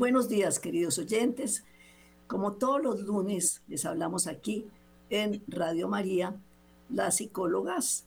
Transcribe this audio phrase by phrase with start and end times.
[0.00, 1.62] buenos días, queridos oyentes.
[2.26, 4.64] Como todos los lunes, les hablamos aquí
[5.10, 6.34] en Radio María,
[6.88, 8.06] las psicólogas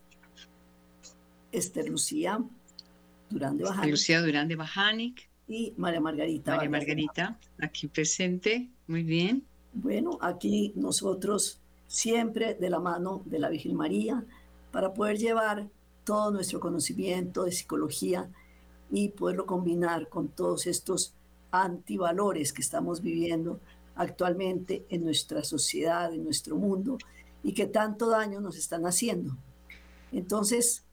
[1.51, 2.43] Esther Lucía
[3.29, 3.91] Durán de Bajanic.
[3.91, 5.29] Lucía Durán de Bajanic.
[5.47, 6.55] Y María Margarita.
[6.55, 8.71] María Margarita, aquí presente.
[8.87, 9.45] Muy bien.
[9.73, 14.25] Bueno, aquí nosotros siempre de la mano de la Virgen María
[14.71, 15.69] para poder llevar
[16.05, 18.31] todo nuestro conocimiento de psicología
[18.89, 21.13] y poderlo combinar con todos estos
[21.53, 23.59] antivalores que estamos viviendo
[23.95, 26.97] actualmente en nuestra sociedad, en nuestro mundo
[27.43, 29.37] y que tanto daño nos están haciendo.
[30.11, 30.83] Entonces,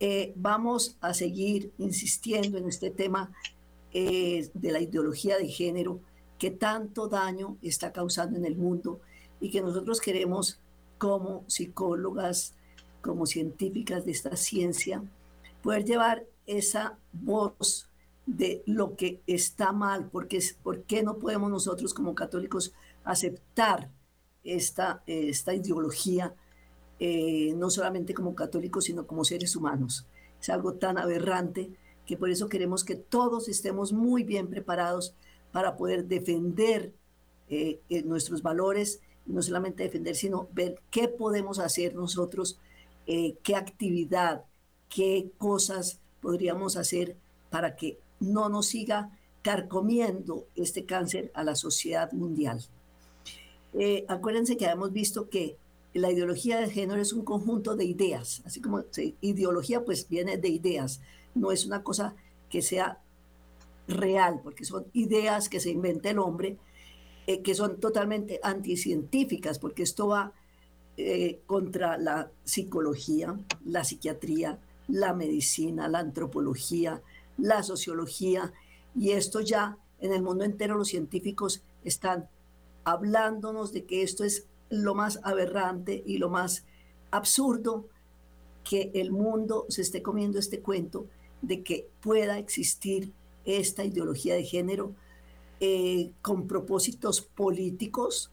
[0.00, 3.32] eh, vamos a seguir insistiendo en este tema
[3.92, 6.00] eh, de la ideología de género
[6.36, 9.00] que tanto daño está causando en el mundo
[9.40, 10.60] y que nosotros queremos
[10.98, 12.54] como psicólogas,
[13.02, 15.02] como científicas de esta ciencia,
[15.62, 17.88] poder llevar esa voz
[18.28, 23.90] de lo que está mal, porque ¿por qué no podemos nosotros como católicos aceptar
[24.44, 26.34] esta, esta ideología,
[27.00, 30.06] eh, no solamente como católicos, sino como seres humanos?
[30.38, 31.70] Es algo tan aberrante
[32.04, 35.14] que por eso queremos que todos estemos muy bien preparados
[35.50, 36.92] para poder defender
[37.48, 42.60] eh, eh, nuestros valores, no solamente defender, sino ver qué podemos hacer nosotros,
[43.06, 44.44] qué actividad,
[44.90, 47.16] qué cosas podríamos hacer
[47.48, 49.10] para que no nos siga
[49.42, 52.64] carcomiendo este cáncer a la sociedad mundial.
[53.74, 55.56] Eh, acuérdense que hemos visto que
[55.94, 58.84] la ideología de género es un conjunto de ideas, así como
[59.20, 61.00] ideología pues viene de ideas,
[61.34, 62.14] no es una cosa
[62.50, 62.98] que sea
[63.86, 66.58] real, porque son ideas que se inventa el hombre,
[67.26, 70.32] eh, que son totalmente anticientíficas, porque esto va
[70.96, 74.58] eh, contra la psicología, la psiquiatría,
[74.88, 77.02] la medicina, la antropología,
[77.38, 78.52] la sociología,
[78.94, 82.28] y esto ya en el mundo entero los científicos están
[82.84, 86.64] hablándonos de que esto es lo más aberrante y lo más
[87.10, 87.88] absurdo
[88.64, 91.06] que el mundo se esté comiendo este cuento
[91.40, 93.12] de que pueda existir
[93.44, 94.94] esta ideología de género
[95.60, 98.30] eh, con propósitos políticos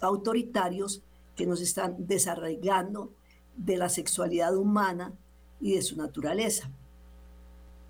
[0.00, 1.02] autoritarios
[1.36, 3.12] que nos están desarraigando
[3.56, 5.12] de la sexualidad humana
[5.60, 6.70] y de su naturaleza.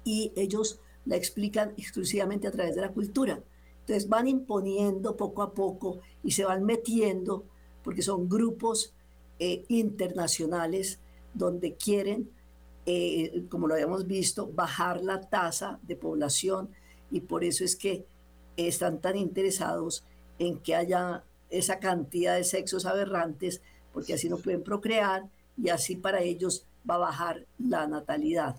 [0.05, 3.43] Y ellos la explican exclusivamente a través de la cultura.
[3.81, 7.45] Entonces van imponiendo poco a poco y se van metiendo,
[7.83, 8.95] porque son grupos
[9.39, 11.01] eh, internacionales
[11.35, 12.31] donde quieren,
[12.87, 16.71] eh, como lo habíamos visto, bajar la tasa de población
[17.11, 18.07] y por eso es que
[18.57, 20.05] están tan interesados
[20.39, 23.61] en que haya esa cantidad de sexos aberrantes,
[23.93, 28.57] porque así no pueden procrear y así para ellos va a bajar la natalidad.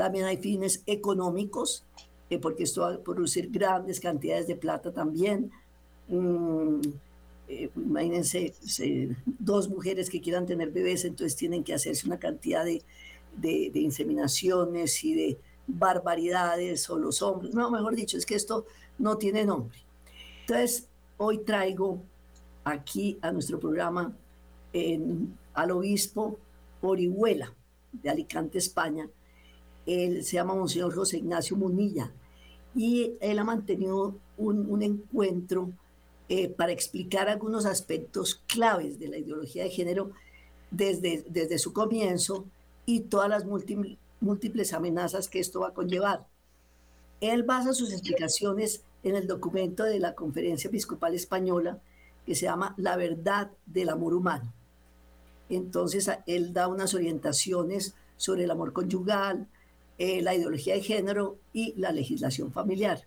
[0.00, 1.84] También hay fines económicos,
[2.30, 5.52] eh, porque esto va a producir grandes cantidades de plata también.
[6.08, 6.80] Mm,
[7.46, 8.54] eh, imagínense
[9.26, 12.82] dos mujeres que quieran tener bebés, entonces tienen que hacerse una cantidad de,
[13.36, 18.64] de, de, inseminaciones y de barbaridades, o los hombres, no, mejor dicho, es que esto
[18.98, 19.80] no tiene nombre.
[20.40, 20.88] Entonces,
[21.18, 22.00] hoy traigo
[22.64, 24.16] aquí a nuestro programa
[25.52, 26.38] al obispo
[26.80, 27.52] Orihuela
[27.92, 29.06] de Alicante, España.
[29.90, 32.12] Él se llama Monseñor José Ignacio Munilla
[32.76, 35.72] y él ha mantenido un, encuentro
[36.28, 40.12] eh, para explicar algunos aspectos claves de la ideología de género
[40.70, 42.46] desde, desde su comienzo
[42.86, 46.24] y todas las múltiples, múltiples amenazas que esto va a conllevar.
[47.20, 51.80] Él basa sus explicaciones en el documento de la Conferencia Episcopal Española
[52.24, 54.52] que se llama La verdad del amor humano.
[55.48, 59.48] Entonces, él da unas orientaciones sobre el amor conyugal,
[60.02, 63.04] eh, la ideología de género y la legislación familiar.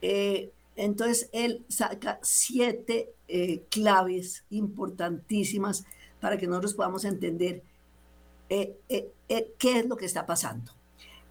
[0.00, 5.84] Eh, entonces, él saca siete eh, claves importantísimas
[6.20, 7.64] para que nosotros podamos entender
[8.48, 8.78] qué
[9.58, 10.70] es lo que está pasando.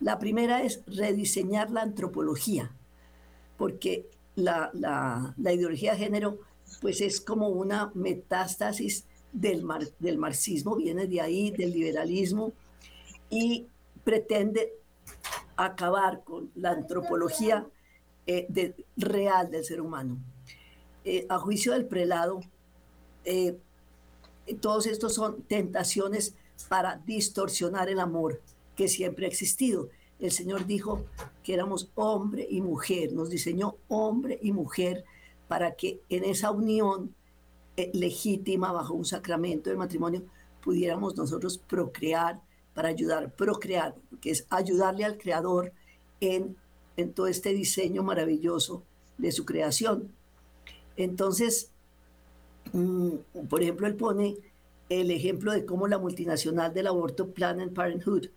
[0.01, 2.71] La primera es rediseñar la antropología,
[3.57, 6.39] porque la, la ideología de género
[6.81, 9.65] pues es como una metástasis del,
[10.00, 12.51] del marxismo, viene de ahí, del liberalismo,
[13.30, 13.68] y
[14.03, 14.74] pretende
[15.56, 17.68] acabar con la antropología
[18.27, 20.18] eh, real del ser humano.
[21.03, 22.42] Eh, a juicio del prelado,
[23.25, 23.57] eh,
[24.59, 26.36] todos estos son tentaciones
[26.69, 28.42] para distorsionar el amor
[28.75, 29.89] que siempre ha existido.
[30.19, 31.04] El Señor dijo
[31.44, 35.04] que éramos hombre y mujer, nos diseñó hombre y mujer
[35.47, 37.15] para que en esa unión
[37.94, 40.24] legítima bajo un sacramento de matrimonio,
[40.63, 42.39] pudiéramos nosotros procrear
[42.73, 45.71] para ayudar, procrear, que es ayudarle al Creador
[46.19, 46.57] en,
[47.15, 48.83] todo este diseño maravilloso
[49.18, 50.12] de su creación.
[50.97, 51.71] Entonces,
[52.73, 53.12] mm,
[53.50, 54.38] por ejemplo, él pone
[54.89, 58.27] el ejemplo de cómo la multinacional del aborto Planned Parenthood,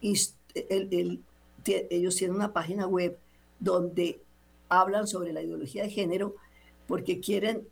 [0.00, 3.18] ellos tienen una página web
[3.58, 4.20] donde
[4.68, 6.36] hablan sobre la ideología de género
[6.86, 7.66] porque quieren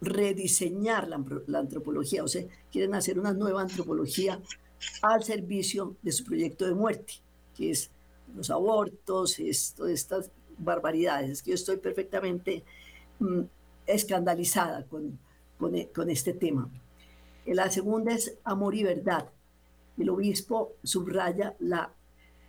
[0.00, 4.40] rediseñar la, antropología, o sea, quieren hacer una nueva antropología
[5.02, 7.14] al servicio de su proyecto de muerte,
[7.56, 7.90] que es
[8.34, 11.42] los abortos, estas barbaridades.
[11.42, 12.64] Yo estoy perfectamente
[13.18, 13.40] mm,
[13.86, 15.18] escandalizada con,
[15.58, 16.70] con, este tema.
[17.46, 19.30] La segunda es amor y verdad.
[19.98, 21.92] El obispo subraya la,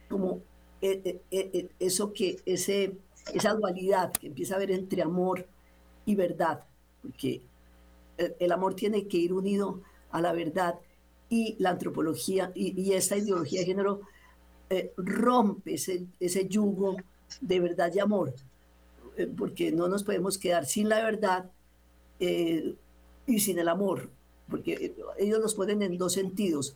[0.09, 0.41] como
[0.81, 2.97] eh, eh, eso que, ese,
[3.33, 5.47] esa dualidad que empieza a haber entre amor
[6.05, 6.63] y verdad,
[7.01, 7.41] porque
[8.17, 9.81] el, amor tiene que ir unido
[10.11, 10.79] a la verdad
[11.31, 14.01] y la antropología y, esta ideología de género
[14.97, 16.97] rompe ese, ese yugo
[17.39, 18.33] de verdad y amor,
[19.37, 21.49] porque no nos podemos quedar sin la verdad
[22.19, 24.09] y sin el amor,
[24.49, 26.75] porque ellos los ponen en dos sentidos,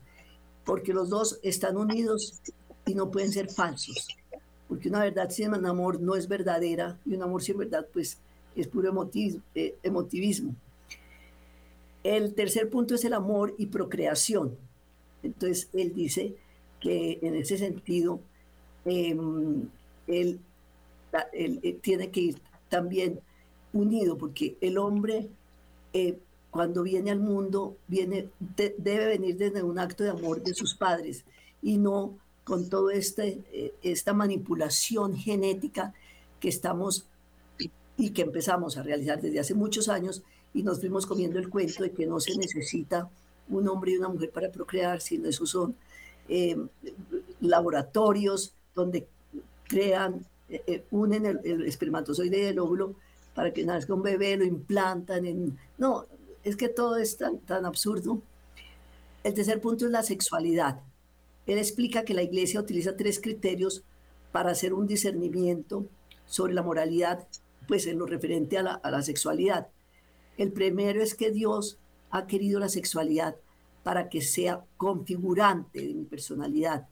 [0.63, 2.42] porque los dos están unidos
[2.86, 4.07] y no pueden ser falsos,
[4.69, 8.19] porque una verdad sin amor no es verdadera y un amor sin verdad pues
[8.56, 9.10] es puro
[9.54, 10.56] eh, emotivismo.
[12.06, 14.56] El tercer punto es el amor y procreación.
[15.24, 16.36] Entonces él dice
[16.80, 18.19] que en ese sentido
[18.86, 19.63] em,
[20.06, 20.40] él,
[21.34, 23.22] eh, tiene que ir también
[23.74, 25.30] unido porque el hombre
[25.94, 26.19] eh,
[26.52, 28.30] cuando viene al mundo viene,
[28.78, 31.25] debe venir desde un acto de amor de sus padres
[31.63, 35.96] y no con toda este, eh, esta manipulación genética
[36.40, 37.07] que estamos
[37.98, 40.22] y que empezamos a realizar desde hace muchos años
[40.56, 43.07] y nos fuimos comiendo el cuento de que no se necesita
[43.50, 45.75] un hombre y una mujer para procrear, sino esos son
[46.28, 46.57] eh,
[47.42, 49.07] laboratorios donde
[49.68, 52.96] crean, eh, unen el, espermatozoide del óvulo
[53.36, 55.60] para que nazca un bebé, lo implantan en...
[55.78, 56.06] No,
[56.44, 58.22] es que todo es tan, tan absurdo.
[59.24, 60.80] El tercer punto es la sexualidad.
[61.46, 63.84] Él explica que la iglesia utiliza tres criterios
[64.31, 65.85] para hacer un discernimiento
[66.26, 67.28] sobre la moralidad,
[67.68, 69.68] pues en lo referente a la, sexualidad.
[70.37, 71.77] El primero es que Dios
[72.11, 73.35] ha querido la sexualidad
[73.83, 76.87] para que sea configurante de mi personalidad.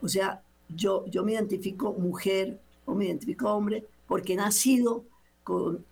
[0.00, 5.04] O sea, yo, yo me identifico mujer o me identifico hombre porque he nacido
[5.42, 5.84] con,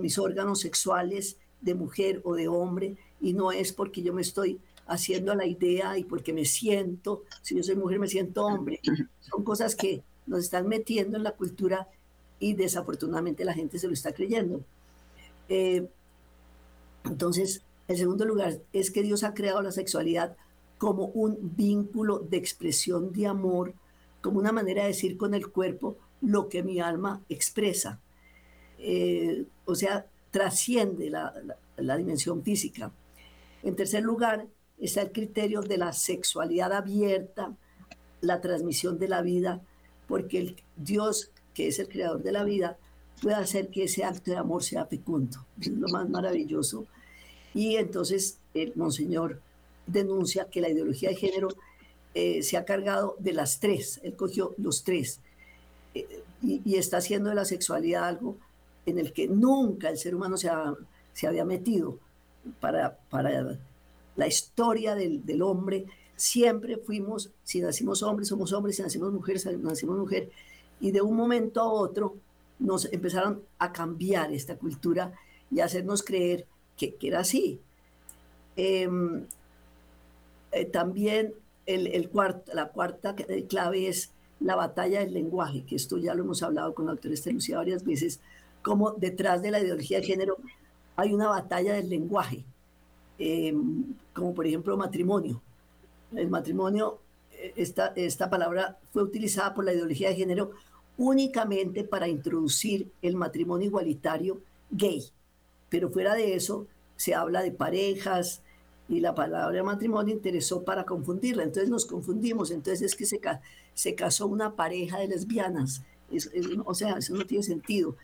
[0.00, 4.60] mis órganos sexuales de mujer o de hombre y no es porque yo me estoy
[4.86, 8.80] haciendo la idea y porque me siento, si yo soy mujer me siento hombre.
[9.20, 11.88] Son cosas que nos están metiendo en la cultura
[12.38, 14.60] y desafortunadamente la gente se lo está creyendo.
[15.48, 15.88] Eh,
[17.08, 20.36] entonces, el segundo lugar es que Dios ha creado la sexualidad
[20.78, 23.74] como un vínculo de expresión de amor,
[24.20, 28.00] como una manera de decir con el cuerpo lo que mi alma expresa.
[28.78, 32.92] Eh, o sea, trasciende la dimensión física.
[33.62, 34.46] En tercer lugar,
[34.78, 37.56] está el criterio de la sexualidad abierta,
[38.20, 39.60] la transmisión de la vida,
[40.06, 42.78] porque el Dios, que es el creador de la vida,
[43.20, 45.44] puede hacer que ese acto de amor sea fecundo.
[45.60, 46.86] Es lo más maravilloso.
[47.58, 49.40] Y entonces el monseñor
[49.84, 51.48] denuncia que la ideología de género
[52.14, 55.18] eh, se ha cargado de las tres, él cogió los tres,
[55.92, 58.36] eh, y, está haciendo de la sexualidad algo
[58.86, 60.48] en el que nunca el ser humano se,
[61.12, 61.98] se había metido.
[62.60, 63.58] Para, para
[64.14, 69.98] la historia del, hombre, siempre fuimos, si nacimos hombres, somos hombres, si nacimos mujeres, nacimos
[69.98, 70.30] mujer,
[70.80, 72.14] y de un momento a otro
[72.60, 75.12] nos empezaron a cambiar esta cultura
[75.50, 76.46] y a hacernos creer
[76.78, 77.60] que, era así.
[78.56, 79.26] Em,
[80.52, 81.34] eh, también
[81.66, 82.10] el,
[82.54, 83.14] la cuarta
[83.48, 87.14] clave es la batalla del lenguaje, que esto ya lo hemos hablado con la doctora
[87.32, 88.20] Lucía varias veces,
[88.62, 90.38] como detrás de la ideología de género
[90.96, 92.44] hay una batalla del lenguaje.
[93.18, 95.42] Em, como por ejemplo matrimonio.
[96.14, 97.00] El matrimonio,
[97.32, 100.52] eh, esta, esta palabra fue utilizada por la ideología de género
[100.96, 105.04] únicamente para introducir el matrimonio igualitario gay.
[105.68, 108.42] Pero fuera de eso, se habla de parejas
[108.88, 111.42] y la palabra matrimonio interesó para confundirla.
[111.42, 112.50] Entonces nos confundimos.
[112.50, 115.82] Entonces es que se, casó una pareja de lesbianas.
[116.64, 117.96] o sea, eso no tiene sentido.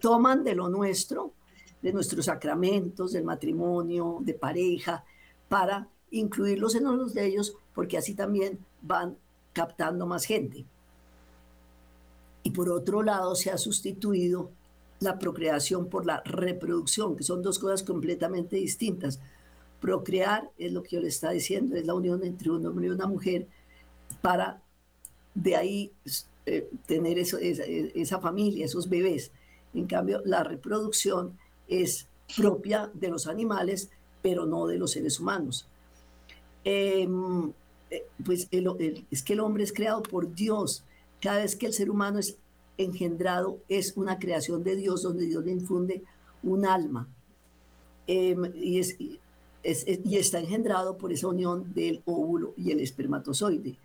[0.00, 1.32] Toman de lo nuestro
[1.82, 5.04] de nuestros sacramentos, del matrimonio, de pareja,
[5.48, 9.16] para incluirlos en los de ellos, porque así también van
[9.52, 10.64] captando más gente.
[12.42, 14.50] Y por otro lado, se ha sustituido
[15.00, 19.20] la procreación por la reproducción, que son dos cosas completamente distintas.
[19.80, 22.90] Procrear es lo que yo le está diciendo, es la unión entre un hombre y
[22.90, 23.46] una mujer
[24.22, 24.62] para
[25.34, 25.92] de ahí
[26.46, 29.32] eh, tener esa familia, esos bebés.
[29.74, 31.38] En cambio, la reproducción
[31.68, 33.90] es propia de los animales,
[34.22, 35.68] pero no de los seres humanos.
[36.64, 37.52] Em,
[37.90, 40.84] eh, pues es que el hombre es creado por Dios.
[41.20, 42.38] Cada vez que el ser humano es
[42.78, 46.02] engendrado, es una creación de Dios donde Dios le infunde
[46.42, 47.08] un alma.
[48.06, 49.20] Em, y, es, y
[50.16, 53.76] está engendrado por esa unión del óvulo y el espermatozoide.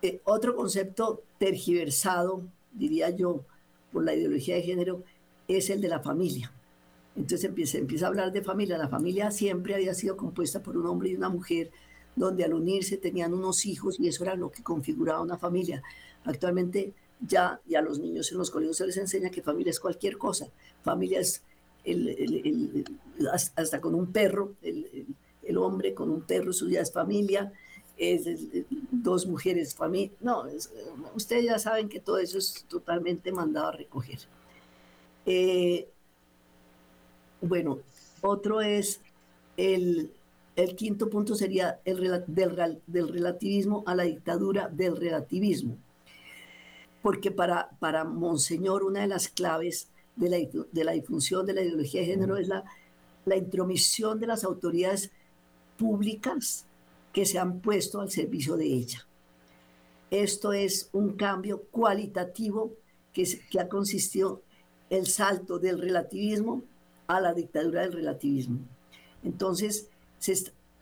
[0.00, 3.44] Eh, otro concepto tergiversado, diría yo,
[3.92, 5.02] por la ideología de género,
[5.48, 6.52] es el de la familia.
[7.16, 8.78] Entonces empieza, empieza a hablar de familia.
[8.78, 11.70] La familia siempre había sido compuesta por un hombre y una mujer,
[12.14, 15.82] donde al unirse tenían unos hijos y eso era lo que configuraba una familia.
[16.24, 19.80] Actualmente ya y a los niños en los colegios se les enseña que familia es
[19.80, 20.48] cualquier cosa.
[20.82, 21.42] Familia es
[23.56, 27.52] hasta con un perro, el, hombre con un perro, su ya es familia,
[27.96, 28.26] es,
[28.90, 30.10] dos mujeres familia.
[30.20, 30.44] No,
[31.14, 34.20] ustedes ya saben que todo eso es totalmente mandado a recoger.
[35.26, 35.88] Eh,
[37.40, 37.78] bueno,
[38.20, 39.00] otro es
[39.56, 40.10] el,
[40.56, 45.76] el quinto punto sería el del, del, relativismo a la dictadura del relativismo.
[47.08, 50.36] Porque para, para Monseñor una de las claves de la,
[50.70, 52.64] de la difusión de la ideología de género es la,
[53.24, 55.10] la intromisión de las autoridades
[55.78, 56.66] públicas
[57.14, 59.06] que se han puesto al servicio de ella.
[60.10, 62.74] Esto es un cambio cualitativo
[63.14, 64.42] que, que ha consistido
[64.90, 66.62] el salto del relativismo
[67.06, 68.58] a la dictadura del relativismo.
[69.24, 69.88] Entonces,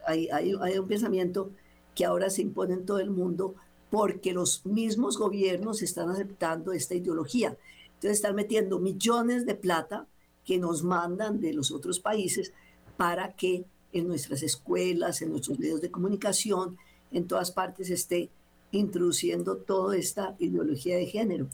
[0.04, 1.52] hay, hay, hay, un pensamiento
[1.95, 3.54] que ahora se impone en todo el mundo
[3.90, 7.57] porque los mismos gobiernos están aceptando esta ideología.
[7.95, 10.07] Entonces están metiendo millones de plata
[10.45, 12.52] que nos mandan de los otros países
[12.97, 16.76] para que en nuestras escuelas, en nuestros medios de comunicación,
[17.12, 18.31] en todas partes esté
[18.73, 21.49] introduciendo toda esta ideología de género.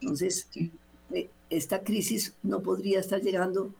[0.00, 0.48] Entonces,
[1.12, 3.72] eh, esta crisis no podría estar llegando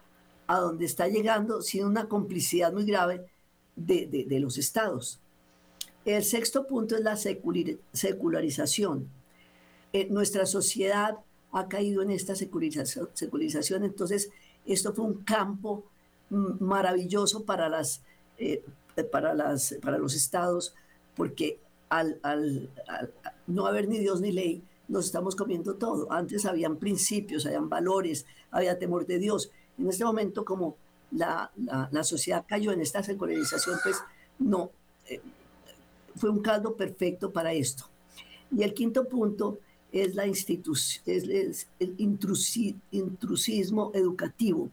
[0.47, 3.27] a donde está llegando sin una complicidad muy grave
[3.77, 5.19] de, de los estados.
[6.05, 9.09] El sexto punto es la secularización.
[9.93, 11.19] En nuestra sociedad
[11.53, 14.31] ha caído en esta secularización, entonces
[14.67, 15.85] esto fue un campo
[16.31, 18.03] maravilloso para, las,
[18.39, 18.63] eh,
[19.11, 20.75] para, las, para los estados,
[21.15, 22.71] porque al, al,
[23.47, 26.11] no haber ni Dios ni ley, nos estamos comiendo todo.
[26.13, 29.51] Antes habían principios, habían valores, había temor de Dios.
[29.79, 30.77] En este momento, como
[31.11, 34.03] la, la, sociedad cayó en esta secularización, pues
[34.39, 34.71] no,
[35.07, 35.21] eh,
[36.17, 37.85] fue un caldo perfecto para esto.
[38.57, 39.59] Y el quinto punto
[39.93, 44.71] es, la es, el intrusismo educativo,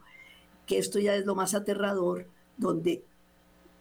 [0.66, 3.04] que esto ya es lo más aterrador, donde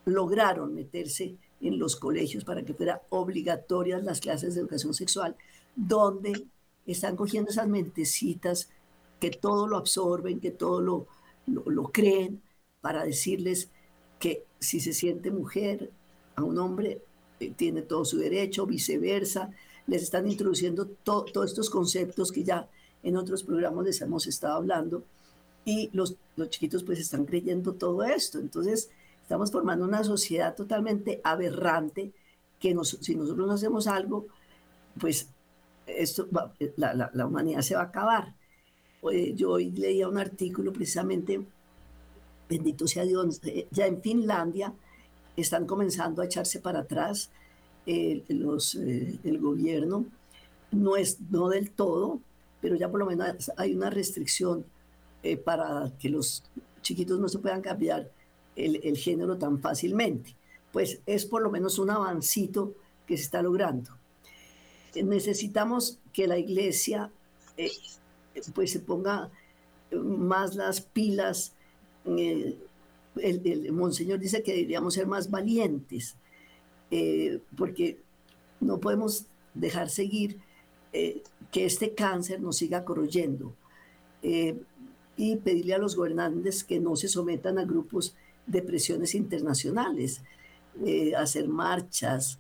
[0.05, 5.37] lograron meterse en los colegios para que fuera obligatorias las clases de educación sexual,
[5.77, 6.47] donde
[6.87, 8.71] están cogiendo esas mentecitas
[9.19, 11.07] que todo lo absorben, que todo lo,
[11.47, 12.43] lo creen,
[12.81, 13.71] para decirles
[14.19, 15.91] que si se siente mujer
[16.37, 17.03] a un hombre
[17.49, 19.51] tiene todo su derecho, viceversa.
[19.87, 22.69] Les están introduciendo todos estos conceptos que ya
[23.03, 25.05] en otros programas les hemos estado hablando
[25.65, 28.39] y los, los chiquitos pues están creyendo todo esto.
[28.39, 28.91] Entonces
[29.23, 32.13] estamos formando una sociedad totalmente aberrante
[32.59, 34.27] que si nosotros no hacemos algo,
[34.99, 35.29] pues
[35.87, 36.29] esto
[36.77, 38.35] la, la, humanidad se va a acabar.
[39.35, 41.41] Yo hoy leía un artículo precisamente,
[42.49, 44.75] bendito sea Dios, eh, ya en Finlandia,
[45.37, 47.31] están comenzando a echarse para atrás
[47.87, 50.05] eh, los, eh, el gobierno.
[50.71, 52.21] No es no del todo,
[52.61, 54.65] pero ya por lo menos hay una restricción
[55.23, 56.45] eh, para que los
[56.83, 58.11] chiquitos no se puedan cambiar
[58.57, 60.35] el, el, género tan fácilmente.
[60.73, 62.75] Pues es por lo menos un avancito
[63.07, 63.91] que se está logrando.
[64.95, 67.11] Necesitamos que la iglesia
[68.55, 69.31] pues se ponga
[69.93, 71.53] más las pilas
[73.23, 76.17] el, monseñor dice que deberíamos ser más valientes,
[76.91, 77.99] eh, porque
[78.61, 80.39] no podemos dejar seguir
[80.93, 83.55] eh, que este cáncer nos siga corroyendo
[84.23, 84.61] eh,
[85.17, 88.15] y pedirle a los gobernantes que no se sometan a grupos
[88.47, 90.23] de presiones internacionales,
[91.17, 92.39] hacer marchas,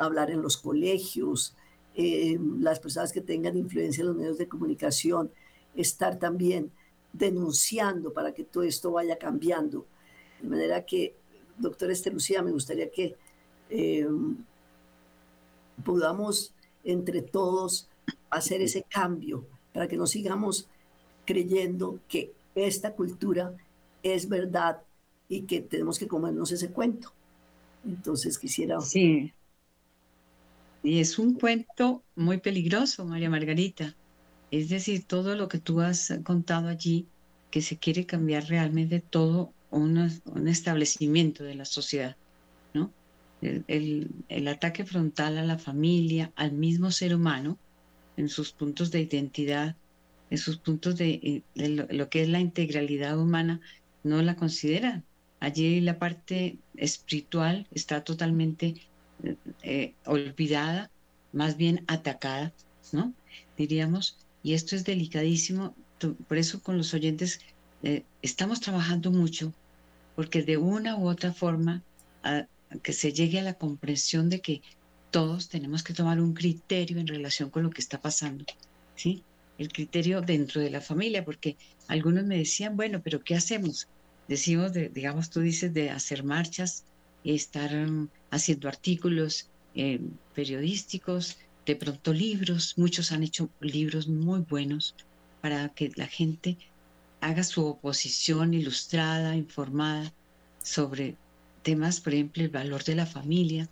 [0.00, 1.54] hablar en los colegios,
[1.94, 5.30] las personas que tengan influencia en los medios de comunicación,
[5.76, 6.72] estar también
[7.12, 9.86] denunciando para que todo esto vaya cambiando.
[10.40, 11.14] De manera que,
[11.58, 13.16] doctora Este Lucía, me gustaría que
[13.68, 14.06] eh,
[15.84, 17.88] podamos entre todos
[18.30, 20.68] hacer ese cambio para que no sigamos
[21.24, 23.54] creyendo que esta cultura
[24.02, 24.82] es verdad
[25.28, 27.12] y que tenemos que comernos ese cuento.
[27.84, 28.80] Entonces quisiera...
[28.80, 29.32] Sí.
[30.82, 33.94] Y es un cuento muy peligroso, María Margarita,
[34.50, 37.06] es decir, todo lo que tú has contado allí,
[37.50, 42.16] que se quiere cambiar realmente todo un establecimiento de la sociedad,
[42.74, 42.92] ¿no?
[43.40, 47.58] El, ataque frontal a la familia, al mismo ser humano,
[48.16, 49.76] en sus puntos de identidad,
[50.30, 53.60] en sus puntos de, lo, que es la integralidad humana,
[54.02, 55.04] no la consideran.
[55.38, 58.74] Allí la parte espiritual está totalmente
[59.62, 60.90] eh, olvidada,
[61.32, 62.52] más bien atacada,
[62.92, 63.14] ¿no?
[63.56, 65.74] Diríamos, y esto es delicadísimo,
[66.28, 67.40] por eso con los oyentes
[67.82, 69.52] eh, estamos trabajando mucho,
[70.16, 71.82] porque de una u otra forma
[72.82, 74.62] que se llegue a la comprensión de que
[75.10, 78.44] todos tenemos que tomar un criterio en relación con lo que está pasando,
[78.94, 79.24] ¿sí?
[79.58, 81.56] El criterio dentro de la familia, porque
[81.88, 83.88] algunos me decían, bueno, pero ¿qué hacemos?
[84.28, 86.84] Decimos, de, digamos, tú dices de hacer marchas,
[87.24, 90.00] estar mm, haciendo artículos eh,
[90.34, 91.38] periodísticos,
[91.70, 94.96] de pronto libros, muchos han hecho libros muy buenos
[95.40, 96.58] para que la gente
[97.20, 100.12] haga su oposición ilustrada, informada
[100.64, 101.16] sobre
[101.62, 103.68] temas, por ejemplo, el valor de la familia,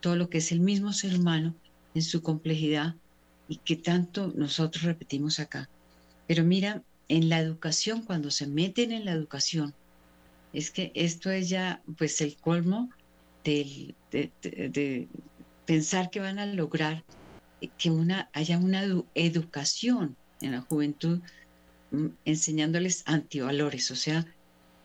[0.00, 1.54] todo lo que es el mismo ser humano
[1.94, 2.96] en su complejidad
[3.48, 5.70] y que tanto nosotros repetimos acá.
[6.26, 9.72] Pero mira, en la educación, cuando se meten en la educación,
[10.52, 12.90] es que esto es ya pues el colmo
[13.42, 13.94] de,
[15.64, 17.04] pensar que van a lograr
[17.78, 18.82] que una, haya una
[19.14, 21.20] educación en la juventud
[21.90, 24.26] mm, enseñándoles antivalores, o sea,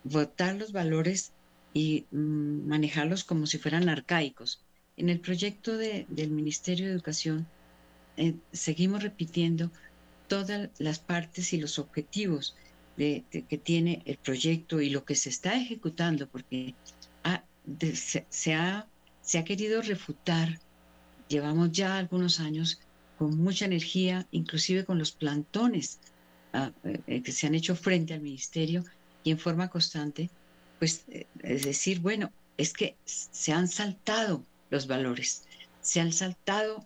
[0.04, 1.34] votar los valores
[1.74, 4.64] y mm, manejarlos como si fueran arcaicos.
[4.98, 7.48] En el proyecto del Ministerio de Educación
[8.18, 9.72] eh, seguimos repitiendo
[10.28, 12.56] todas las partes y los objetivos
[12.96, 16.76] de, que tiene el proyecto y lo que se está ejecutando, porque
[18.30, 18.88] se, ha,
[19.22, 20.60] se ha querido refutar,
[21.28, 22.80] llevamos ya algunos años
[23.18, 26.00] con mucha energía, inclusive con los plantones
[26.54, 28.84] ah, eh, que se han hecho frente al ministerio
[29.24, 30.30] y en forma constante,
[30.80, 35.46] pues eh, es decir, bueno, es que se han saltado los valores.
[35.82, 36.86] Se han saltado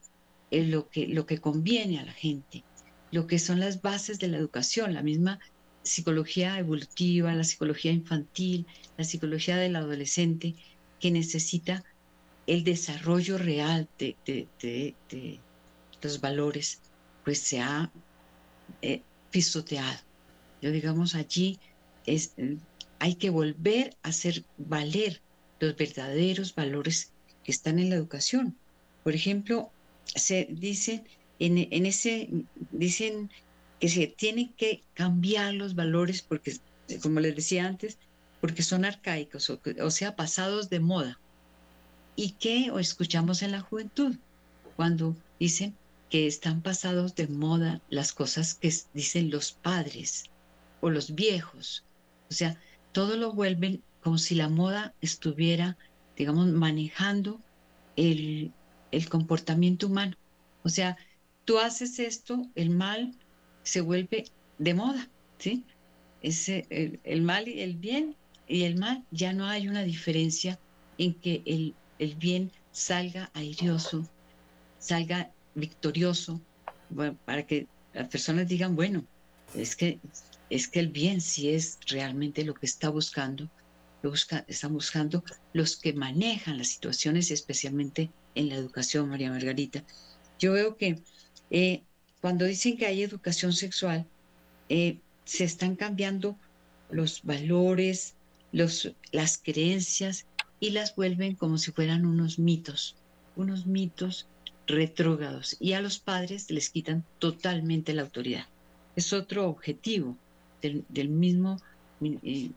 [0.51, 2.63] lo, que, lo que conviene a la gente,
[3.11, 5.39] lo que son las bases de la educación, la misma
[5.83, 8.65] psicología evolutiva, la psicología infantil,
[8.97, 10.55] la psicología del adolescente,
[10.99, 11.83] que necesita
[12.47, 15.39] el desarrollo real de, de,
[16.01, 16.81] los valores,
[17.23, 17.91] pues se ha
[18.81, 19.99] eh, pisoteado.
[20.61, 21.59] Yo digamos allí
[22.05, 22.33] es,
[22.99, 25.21] hay que volver a hacer valer
[25.59, 27.11] los verdaderos valores
[27.43, 28.57] que están en la educación.
[29.03, 29.71] Por ejemplo,
[30.05, 31.03] se dicen
[31.39, 32.29] en, ese
[32.71, 33.29] dicen
[33.79, 36.57] que se tienen que cambiar los valores porque,
[37.01, 37.99] como les decía antes,
[38.41, 41.19] porque son arcaicos, o, sea, pasados de moda.
[42.17, 44.17] ¿Y qué escuchamos en la juventud?
[44.75, 45.73] Cuando dicen
[46.09, 50.25] que están pasados de moda las cosas que dicen los padres
[50.81, 51.85] o los viejos.
[52.29, 52.59] O sea,
[52.91, 55.77] todo lo vuelven como si la moda estuviera
[56.17, 57.39] digamos, manejando
[57.95, 58.51] el,
[59.09, 60.15] comportamiento humano.
[60.63, 60.97] O sea,
[61.45, 63.13] tú haces esto, el mal
[63.63, 64.25] se vuelve
[64.57, 65.63] de moda, ¿sí?
[66.21, 66.65] Ese,
[67.03, 68.15] el, mal y el bien
[68.47, 70.59] y el mal, ya no hay una diferencia
[70.97, 74.07] en que el, el bien salga airioso,
[74.79, 76.41] salga victorioso,
[77.25, 79.03] para que las personas digan, bueno,
[79.55, 79.99] es que,
[80.49, 83.49] es que el bien sí es realmente lo que está buscando
[84.47, 89.83] están buscando los que manejan las situaciones, especialmente en la educación, María Margarita.
[90.39, 91.01] Yo veo que
[91.49, 91.83] eh,
[92.21, 94.05] cuando dicen que hay educación sexual,
[94.69, 96.37] eh, se están cambiando
[96.89, 98.15] los valores,
[98.51, 100.25] los, las creencias
[100.59, 102.95] y las vuelven como si fueran unos mitos,
[103.35, 104.27] unos mitos
[104.65, 108.45] retrógrados y a los padres les quitan totalmente la autoridad.
[108.95, 110.17] Es otro objetivo
[110.61, 111.57] del, mismo
[112.01, 112.49] eh,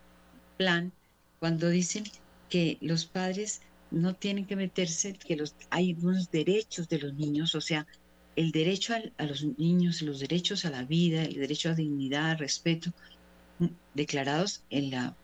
[0.56, 0.92] plan
[1.38, 2.04] cuando dicen
[2.48, 3.60] que los padres
[3.90, 7.86] no tienen que meterse, que los, hay unos derechos de los niños, o sea,
[8.36, 12.92] el derecho a, los niños, los derechos a la vida, el derecho a dignidad, respeto,
[13.58, 15.16] mm, declarados en la,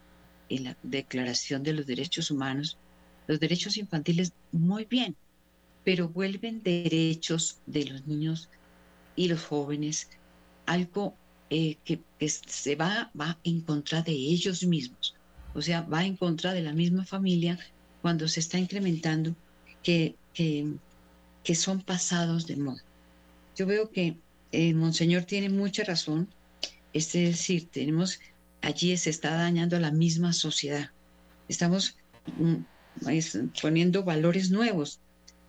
[0.48, 2.78] en la Declaración de los Derechos Humanos,
[3.26, 5.16] los derechos infantiles, muy bien,
[5.85, 8.48] pero vuelven derechos de los niños
[9.16, 10.09] y los jóvenes
[10.66, 11.14] algo
[11.50, 15.16] eh, que, que, se va, va en contra de ellos mismos
[15.56, 17.59] o sea, va en contra de la misma familia
[18.02, 19.35] cuando se está incrementando
[19.82, 22.85] que, que, son pasados de moda.
[23.56, 24.18] Yo veo que
[24.52, 26.28] eh, Monseñor tiene mucha razón,
[26.92, 28.20] es decir, tenemos,
[28.62, 30.90] allí se está dañando la misma sociedad.
[31.49, 31.97] Estamos
[32.38, 32.57] mm,
[33.61, 35.01] poniendo valores nuevos,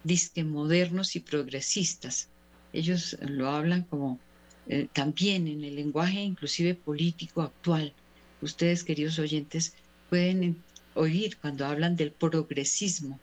[0.04, 2.30] disque modernos y progresistas.
[2.74, 4.20] Ellos lo hablan como
[4.68, 7.94] eh, también en el lenguaje inclusive político actual.
[8.42, 9.74] Ustedes, queridos oyentes,
[10.10, 10.62] pueden
[10.94, 13.20] oír cuando hablan del progresismo.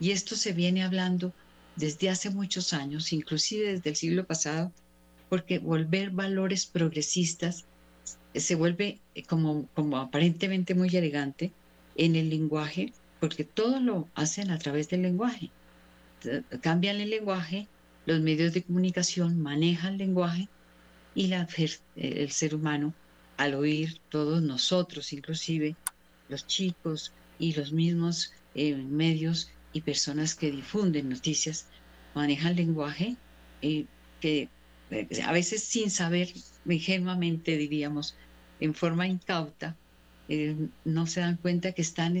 [0.00, 1.32] Y esto se viene hablando
[1.76, 4.72] desde hace muchos años, inclusive desde el siglo pasado,
[5.28, 7.64] porque volver valores progresistas
[8.34, 11.52] se vuelve eh, como, como aparentemente muy elegante
[11.96, 15.50] en el lenguaje, porque todo lo hacen a través del lenguaje.
[16.60, 17.66] Cambian el lenguaje,
[18.06, 20.48] los medios de comunicación manejan el lenguaje
[21.14, 21.48] y la,
[21.96, 22.94] el ser humano,
[23.36, 25.74] al oír todos nosotros, inclusive
[26.28, 31.66] los chicos y los mismos eh, medios y personas que difunden noticias,
[32.14, 33.16] manejan lenguaje
[33.62, 33.86] eh,
[34.20, 34.48] que
[35.24, 36.32] a veces sin saber,
[36.66, 38.16] ingenuamente diríamos,
[38.60, 39.76] en forma incauta,
[40.84, 42.18] no se dan cuenta que están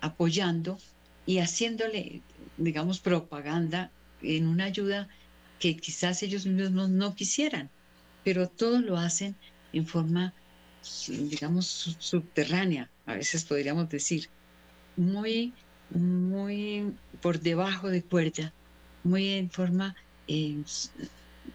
[0.00, 0.78] apoyando
[1.26, 2.20] y haciéndole,
[2.56, 5.08] digamos, propaganda en una ayuda
[5.58, 7.70] que quizás ellos mismos no, quisieran,
[8.24, 9.36] pero todo lo hacen
[9.72, 10.34] en forma,
[11.08, 14.28] digamos, subterránea, a veces podríamos decir,
[14.96, 15.54] muy,
[15.90, 18.52] muy por debajo de cuerda,
[19.04, 19.94] muy en forma
[20.28, 20.62] eh,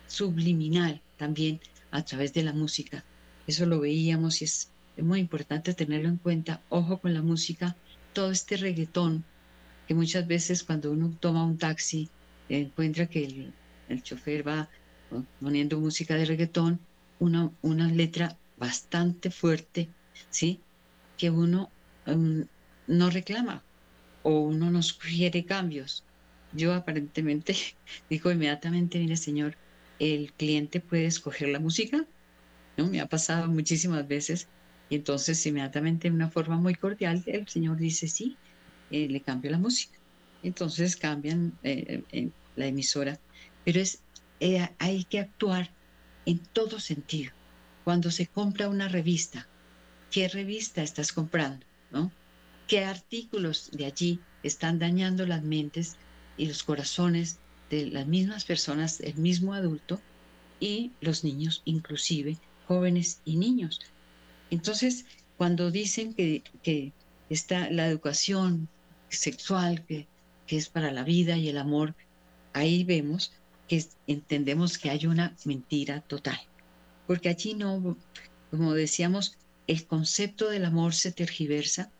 [0.08, 1.60] subliminal también
[1.91, 3.03] a través de la música.
[3.47, 6.62] Eso lo veíamos y es muy importante tenerlo en cuenta.
[6.69, 7.75] Ojo con la música,
[8.13, 9.23] todo este reggaetón
[9.88, 12.10] que muchas veces cuando uno toma un taxi
[12.49, 13.53] encuentra que el,
[13.89, 14.69] el chofer va
[15.39, 16.80] poniendo música de reggaetón,
[17.19, 19.89] una, una letra bastante fuerte,
[20.30, 20.60] ¿sí?
[21.17, 21.71] Que uno
[22.06, 22.45] em,
[22.88, 23.63] no reclama
[24.23, 26.03] o uno no sugiere cambios.
[26.58, 27.56] Yo aparentemente
[28.10, 29.58] digo inmediatamente, mire señor,
[30.00, 32.06] el cliente puede escoger la música,
[32.78, 32.88] ¿no?
[32.88, 34.50] Me ha pasado muchísimas veces
[34.89, 38.38] y entonces inmediatamente de una forma muy cordial el señor dice sí,
[38.91, 39.98] eh, le cambio la música.
[40.43, 43.20] Entonces cambian eh, eh, la emisora
[43.67, 44.06] pero es,
[44.39, 45.76] eh, hay que actuar
[46.26, 47.34] en todo sentido.
[47.84, 49.50] Cuando se compra una revista,
[50.10, 51.65] ¿qué revista estás comprando?
[51.91, 52.15] ¿no?
[52.65, 56.00] ¿Qué artículos de allí están dañando las mentes
[56.38, 60.00] y los corazones de las mismas personas, el mismo adulto
[60.60, 63.82] y los niños, inclusive jóvenes y niños?
[64.50, 65.06] Entonces,
[65.38, 66.93] cuando dicen que, que
[67.30, 68.69] está la educación
[69.10, 70.08] sexual, que,
[70.45, 71.95] que es para la vida y el amor,
[72.54, 73.34] ahí vemos
[73.67, 76.39] que entendemos que hay una mentira total,
[77.06, 77.97] porque allí no,
[78.50, 81.91] como decíamos, el concepto del amor se tergiversa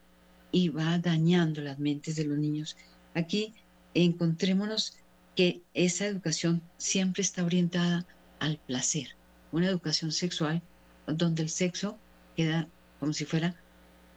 [0.52, 2.78] y va dañando las mentes de los niños.
[3.14, 3.54] Aquí
[3.94, 4.98] encontrémonos
[5.36, 8.06] que esa educación siempre está orientada
[8.40, 9.16] al placer,
[9.52, 10.62] una educación sexual
[11.08, 11.98] donde el sexo
[12.36, 12.68] queda
[13.00, 13.56] como si fuera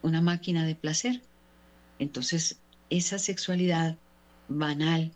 [0.01, 1.21] una máquina de placer.
[1.99, 3.97] Entonces, esa sexualidad
[4.47, 5.11] banal,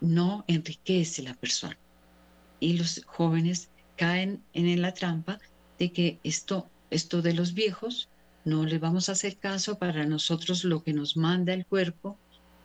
[0.00, 1.76] no enriquece la persona.
[2.60, 5.38] Y los jóvenes caen en la trampa
[5.78, 8.08] de que esto, esto de los viejos,
[8.44, 12.16] no le vamos a hacer caso para nosotros lo que nos manda el cuerpo,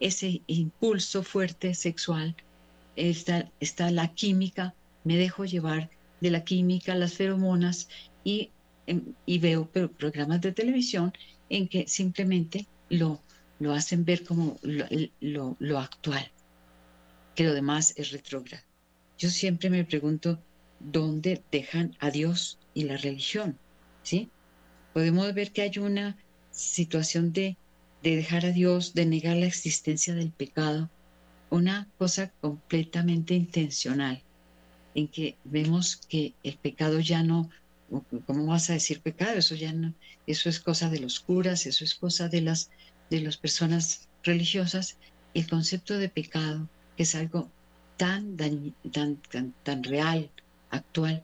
[0.03, 2.35] ese impulso fuerte sexual,
[2.95, 5.89] está, está la química, me dejo llevar
[6.21, 7.87] de la química, las feromonas
[8.23, 8.51] y,
[8.85, 9.65] em, y veo
[9.97, 11.13] programas de televisión
[11.49, 13.21] en que simplemente lo,
[13.59, 14.85] lo hacen ver como lo,
[15.21, 16.29] lo, lo actual
[17.35, 18.63] que lo demás es retrógrado.
[19.17, 20.39] Yo siempre me pregunto,
[20.79, 23.57] ¿dónde dejan a Dios y la religión?
[24.03, 24.29] ¿Sí?
[24.93, 26.17] Podemos ver que hay una
[26.51, 27.57] situación de,
[28.03, 30.89] de dejar a Dios, de negar la existencia del pecado,
[31.49, 34.21] una cosa completamente intencional,
[34.93, 37.49] en que vemos que el pecado ya no,
[38.25, 39.37] ¿cómo vas a decir pecado?
[39.37, 39.93] Eso ya no,
[40.27, 42.69] eso es cosa de los curas, eso es cosa de las,
[43.09, 44.97] de las personas religiosas.
[45.33, 47.49] El concepto de pecado que es algo
[47.97, 48.73] tan, tan,
[49.31, 50.29] tan, tan real,
[50.69, 51.23] actual,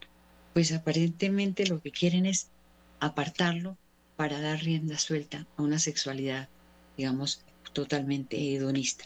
[0.54, 2.48] pues aparentemente lo que quieren es
[3.00, 3.78] apartarlo
[4.16, 6.50] para dar rienda suelta a una sexualidad,
[7.00, 9.06] digamos, totalmente hedonista.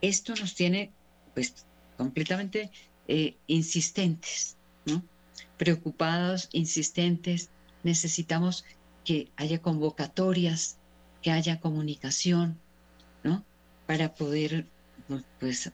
[0.00, 0.92] Esto nos tiene,
[1.34, 1.66] pues,
[1.98, 2.70] completamente
[3.06, 4.56] eh, insistentes.
[5.58, 7.50] Preocupados, insistentes,
[7.82, 8.64] necesitamos
[9.04, 10.78] que haya convocatorias,
[11.20, 12.58] que haya comunicación,
[13.22, 13.44] ¿no?
[13.86, 14.64] Para poder,
[15.38, 15.70] pues,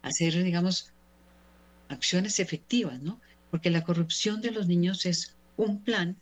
[0.00, 0.92] hacer, digamos,
[1.90, 3.20] acciones efectivas, ¿no?
[3.50, 6.16] Porque la corrupción de los niños es un plan,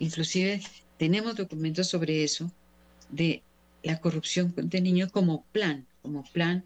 [0.00, 0.62] inclusive
[0.98, 2.50] tenemos documentos sobre eso,
[3.12, 3.42] de
[3.82, 6.64] la corrupción de niños como plan, como plan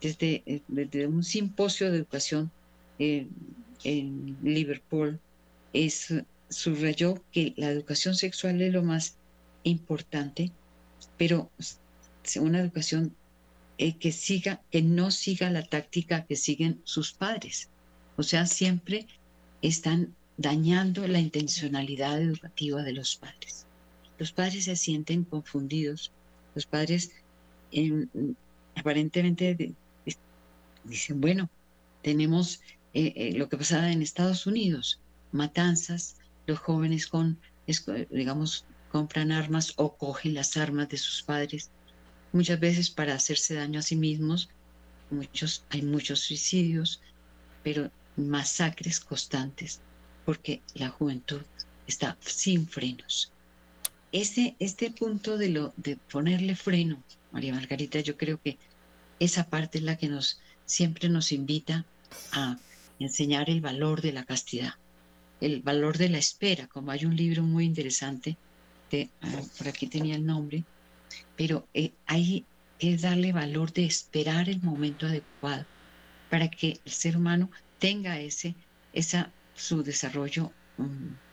[0.00, 2.50] desde, desde un simposio de educación
[2.98, 5.20] en Liverpool,
[5.72, 6.12] es,
[6.48, 9.16] subrayó que la educación sexual es lo más
[9.64, 10.52] importante,
[11.16, 11.50] pero
[12.40, 13.14] una educación
[13.78, 17.68] eh, que siga, que no siga la táctica que siguen sus padres.
[18.16, 19.06] O sea, siempre
[19.60, 23.65] están dañando la intencionalidad educativa de los padres.
[24.18, 26.12] Los padres se sienten confundidos,
[26.54, 27.12] los padres
[27.70, 28.08] em,
[28.74, 29.74] aparentemente
[30.84, 31.50] dicen, bueno,
[32.02, 32.60] tenemos
[32.94, 35.00] eh, eh, lo que pasaba en Estados Unidos,
[35.32, 37.38] matanzas, los jóvenes con,
[38.10, 41.70] digamos, compran armas o cogen las armas de sus padres,
[42.32, 44.48] muchas veces para hacerse daño a sí mismos,
[45.10, 47.00] muchos, hay muchos suicidios,
[47.62, 49.80] pero masacres constantes,
[50.24, 51.42] porque la juventud
[51.86, 53.32] está sin frenos.
[54.12, 58.58] Este, este punto de, lo, de ponerle freno, María Margarita, yo creo que
[59.18, 61.84] esa parte es la que nos siempre nos invita
[62.32, 62.58] a
[62.98, 64.74] enseñar el valor de la castidad,
[65.40, 68.36] el valor de la espera, como hay un libro muy interesante,
[68.90, 70.64] de, ah, por aquí tenía el nombre,
[71.36, 72.44] pero eh, hay
[72.78, 75.64] que darle valor de esperar el momento adecuado
[76.30, 78.54] para que el ser humano tenga ese,
[78.92, 81.25] esa, su desarrollo, mm,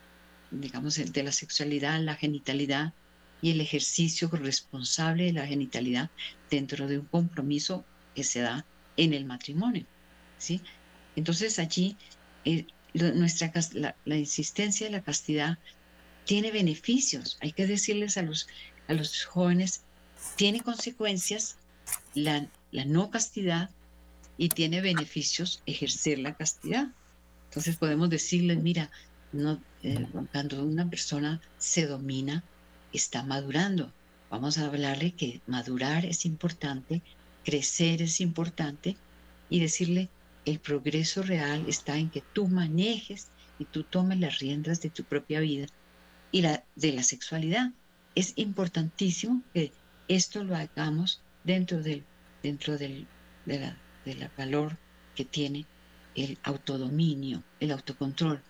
[0.60, 2.92] digamos, de la sexualidad, la genitalidad
[3.42, 6.10] y el ejercicio responsable de la genitalidad
[6.50, 8.64] dentro de un compromiso que se da
[8.96, 9.84] en el matrimonio.
[10.38, 10.60] ¿sí?
[11.16, 11.96] Entonces allí
[12.44, 15.58] eh, nuestra, la, insistencia de la castidad
[16.24, 17.38] tiene beneficios.
[17.40, 18.48] Hay que decirles a los,
[18.88, 19.82] a los jóvenes,
[20.36, 21.56] tiene consecuencias
[22.14, 23.70] la, la no castidad
[24.38, 26.88] y tiene beneficios ejercer la castidad.
[27.50, 28.90] Entonces podemos decirles, mira,
[29.34, 32.42] no, eh, cuando una persona se domina,
[32.92, 33.92] está madurando.
[34.30, 37.02] Vamos a hablarle que madurar es importante,
[37.44, 38.96] crecer es importante
[39.50, 40.08] y decirle,
[40.44, 45.04] el progreso real está en que tú manejes y tú tomes las riendas de tu
[45.04, 45.66] propia vida
[46.32, 47.70] y la de la sexualidad.
[48.14, 49.72] Es importantísimo que
[50.08, 52.04] esto lo hagamos dentro del,
[52.42, 53.06] dentro del,
[53.46, 54.76] de la del valor
[55.14, 55.66] que tiene
[56.14, 58.42] el autodominio, el autocontrol.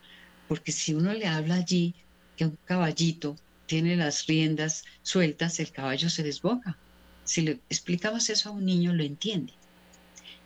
[0.49, 1.95] Porque si uno le habla allí
[2.37, 6.77] que un caballito tiene las riendas sueltas, el caballo se desboca.
[7.25, 9.55] Si le explicamos eso a un niño, lo entiende.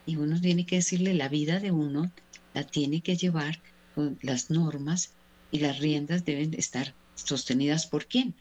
[0.05, 2.11] Y uno tiene que decirle la vida de uno
[2.53, 3.59] la tiene que llevar
[3.93, 5.11] con las normas
[5.51, 8.33] y las riendas deben estar sostenidas por quién?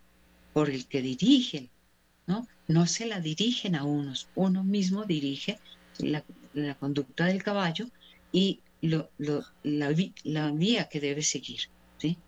[0.53, 1.69] Por el que dirige,
[2.27, 2.47] ¿no?
[2.69, 5.59] No se la dirigen a unos, uno mismo dirige
[5.99, 7.89] la, la conducta del caballo
[8.33, 11.61] y lo, la, la, vía que debe seguir.
[11.99, 12.19] ¿sí?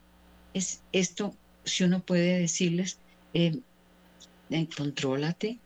[0.54, 2.98] Es esto, si uno puede decirles,
[3.34, 3.60] eh,
[4.50, 5.58] eh, contrólate,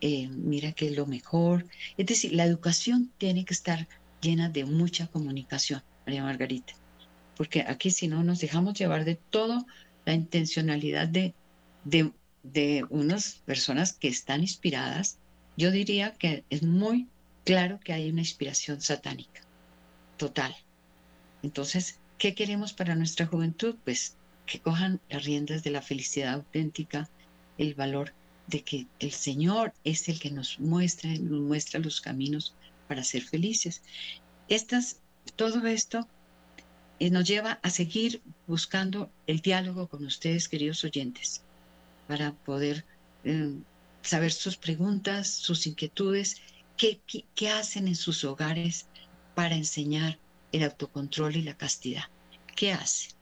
[0.00, 1.66] eh, mira que es lo mejor.
[1.96, 3.88] Es decir, la educación tiene que estar
[4.20, 6.74] llena de mucha comunicación, María Margarita,
[7.36, 9.66] porque aquí si no nos dejamos llevar de todo
[10.04, 11.34] la intencionalidad de,
[11.84, 15.18] de, de unas personas que están inspiradas,
[15.56, 17.08] yo diría que es muy
[17.44, 19.40] claro que hay una inspiración satánica,
[20.18, 20.54] total.
[21.42, 23.76] Entonces, ¿qué queremos para nuestra juventud?
[23.84, 27.08] Pues que cojan las riendas de la felicidad auténtica,
[27.56, 28.12] el valor
[28.46, 32.54] de que el Señor es el que nos muestra, nos muestra los caminos
[32.88, 33.82] para ser felices.
[34.48, 35.00] Estas,
[35.36, 36.06] todo esto
[36.98, 41.42] eh, nos lleva a seguir buscando el diálogo con ustedes, queridos oyentes,
[42.06, 42.84] para poder
[43.24, 43.54] eh,
[44.02, 46.40] saber sus preguntas, sus inquietudes
[46.78, 48.86] ¿Qué, hacen en sus hogares
[49.38, 50.18] para enseñar
[50.50, 52.06] el autocontrol y la castidad?
[52.56, 53.12] ¿Qué hacen?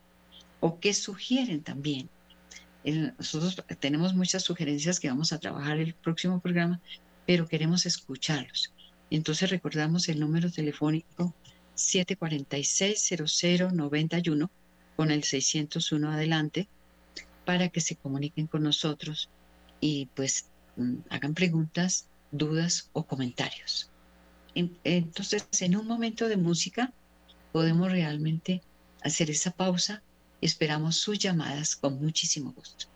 [0.60, 2.08] ¿O qué sugieren también?
[3.18, 6.80] Nosotros tenemos muchas sugerencias que vamos a trabajar el próximo programa,
[7.26, 8.72] pero queremos escucharlos.
[9.10, 11.34] Entonces recordamos el número telefónico
[11.76, 14.48] 746-0091
[14.96, 16.66] con el 601 adelante
[17.44, 19.28] para que se comuniquen con nosotros
[19.82, 23.90] y pues mm, hagan preguntas dudas o comentarios.
[24.56, 26.92] Entonces, en un momento de música,
[27.52, 28.62] podemos realmente
[29.02, 30.02] hacer esa pausa.
[30.40, 32.86] Esperamos sus llamadas con muchísimo gusto.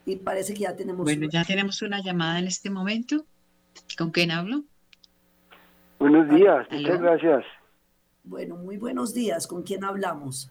[0.06, 1.04] y parece que ya tenemos...
[1.04, 3.26] Bueno, ya tenemos una llamada en este momento.
[3.98, 4.64] ¿Con quién hablo?
[6.00, 7.44] Buenos días, muchas gracias.
[8.24, 9.48] Bueno, muy buenos días.
[9.48, 10.50] ¿Con quién hablamos?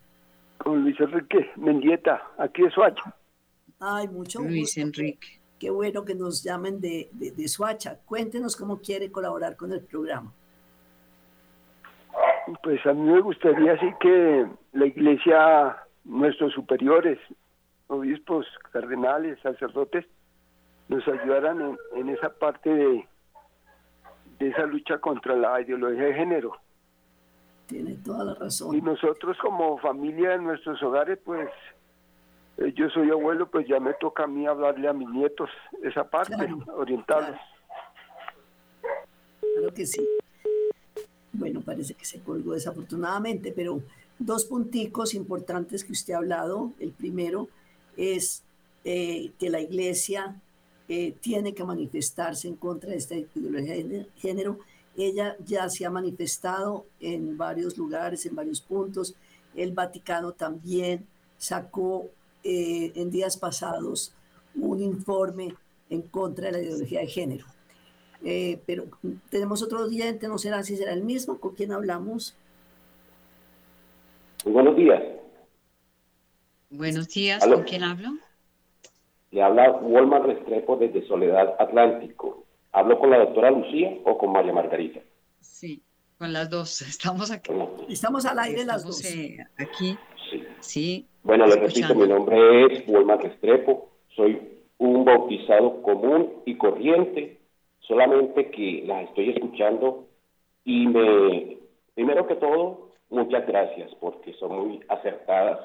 [0.58, 3.14] Con Luis Enrique Mendieta, aquí de Suacha.
[3.78, 4.52] Ay, mucho gusto.
[4.52, 5.40] Luis Enrique.
[5.58, 7.98] Qué bueno que nos llamen de, de, de Suacha.
[8.04, 10.32] Cuéntenos cómo quiere colaborar con el programa.
[12.62, 17.18] Pues a mí me gustaría así que la iglesia, nuestros superiores,
[17.88, 20.04] obispos, cardenales, sacerdotes,
[20.88, 23.08] nos ayudaran en, esa parte de,
[24.38, 26.52] de esa lucha contra la ideología de género.
[27.66, 28.76] Tiene toda la razón.
[28.76, 31.48] Y nosotros como familia en nuestros hogares, pues
[32.58, 35.50] eh, yo soy abuelo, pues ya me toca a mí hablarle a mis nietos
[35.82, 36.34] esa parte,
[36.74, 37.38] orientarlos.
[39.40, 39.74] Claro.
[39.74, 40.06] que sí.
[41.32, 43.82] Bueno, parece que se colgó desafortunadamente, pero
[44.18, 46.72] dos punticos importantes que usted ha hablado.
[46.80, 47.48] El primero
[47.96, 48.42] es
[48.84, 50.40] eh, que la iglesia
[50.88, 54.58] eh, tiene que manifestarse en contra de esta ideología de género.
[54.96, 59.14] Ella ya se ha manifestado en varios lugares, en varios puntos.
[59.54, 62.08] El Vaticano también sacó
[62.44, 64.14] eh, en días pasados
[64.54, 65.54] un informe
[65.90, 67.46] en contra de la ideología de género.
[68.24, 68.86] Eh, pero
[69.30, 72.36] tenemos otro oyente, no será si será el mismo, ¿con quién hablamos?
[74.44, 75.02] buenos días.
[76.70, 78.10] Buenos días, ¿con quién hablo?
[79.30, 82.44] Le habla Walmart Restrepo desde Soledad Atlántico.
[82.72, 85.00] ¿Hablo con la doctora Lucía o con María Margarita?
[85.40, 85.82] Sí,
[86.18, 86.80] con las dos.
[86.88, 87.52] Estamos aquí.
[87.88, 89.04] Estamos al aire las dos.
[89.04, 89.96] Eh, aquí.
[90.60, 91.06] Sí.
[91.26, 93.88] Bueno, les repito, mi nombre es Walmart Restrepo.
[94.14, 97.38] Soy un bautizado común y corriente,
[97.80, 100.06] solamente que las estoy escuchando
[100.64, 101.56] y me,
[101.96, 105.58] primero que todo, muchas gracias porque son muy acertadas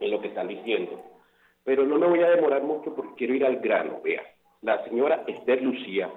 [0.00, 1.00] en lo que están diciendo.
[1.62, 4.00] Pero no me voy a demorar mucho porque quiero ir al grano.
[4.02, 4.22] Vea,
[4.62, 6.10] la señora Esther Lucía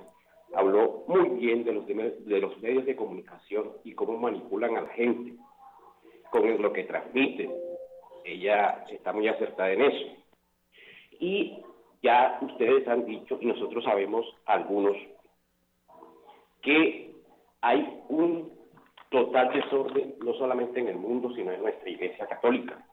[0.56, 4.90] habló muy bien de los, de los medios de comunicación y cómo manipulan a la
[4.90, 5.36] gente
[6.32, 7.68] con lo que transmiten.
[8.23, 10.15] Ella está muy acertada en eso.
[11.19, 11.63] Y
[12.01, 14.95] ya ustedes han dicho, y nosotros sabemos algunos,
[16.61, 17.15] que
[17.61, 18.51] hay un
[19.09, 22.86] total desorden, no solamente en el mundo, sino en nuestra Iglesia Católica.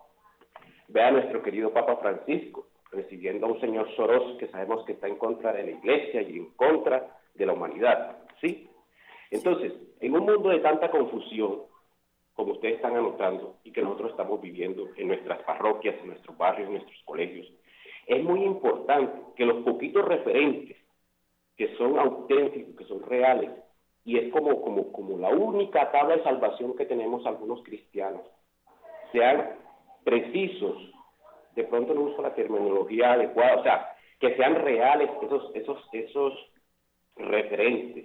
[0.89, 5.09] Vea a nuestro querido Papa Francisco recibiendo a un señor Soros que sabemos que está
[5.09, 8.19] en contra de la Iglesia y en contra de la humanidad.
[8.41, 8.69] ¿Sí?
[9.31, 11.63] Entonces, en un mundo de tanta confusión,
[12.37, 16.69] como ustedes están anotando y que nosotros estamos viviendo en nuestras parroquias, en nuestros barrios,
[16.69, 17.51] en nuestros colegios,
[18.07, 20.77] es muy importante que los poquitos referentes
[21.57, 23.51] que son auténticos, que son reales,
[24.05, 28.23] y es como, como, como la única tabla de salvación que tenemos algunos cristianos,
[29.11, 29.57] sean
[30.05, 30.77] precisos,
[31.57, 36.35] de pronto no uso la terminología adecuada, o sea, que sean reales esos, esos, esos
[37.17, 38.05] referentes.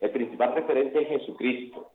[0.00, 1.92] El principal referente es Jesucristo,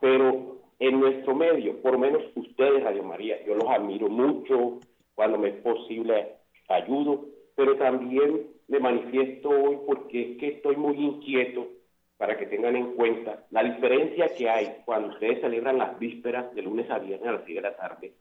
[0.00, 4.80] pero en nuestro medio, por menos ustedes, Radio María, yo los admiro mucho,
[5.14, 6.36] cuando me es posible
[6.68, 11.68] ayudo, pero también me manifiesto hoy porque es que estoy muy inquieto
[12.16, 16.62] para que tengan en cuenta la diferencia que hay cuando ustedes celebran las vísperas de
[16.62, 18.12] lunes a viernes a las 10 de la tarde.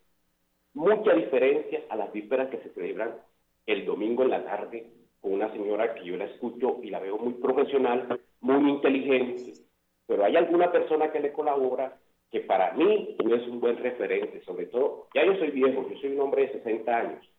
[0.73, 3.15] Mucha diferencia a las vísperas que se celebran
[3.65, 4.87] el domingo en la tarde
[5.21, 9.53] con una señora que yo la escucho y la veo muy profesional, muy inteligente,
[10.05, 11.97] pero hay alguna persona que le colabora
[12.33, 16.13] que para mí es un buen referente, sobre todo, ya yo soy viejo, yo soy
[16.13, 17.29] un hombre de 60 años,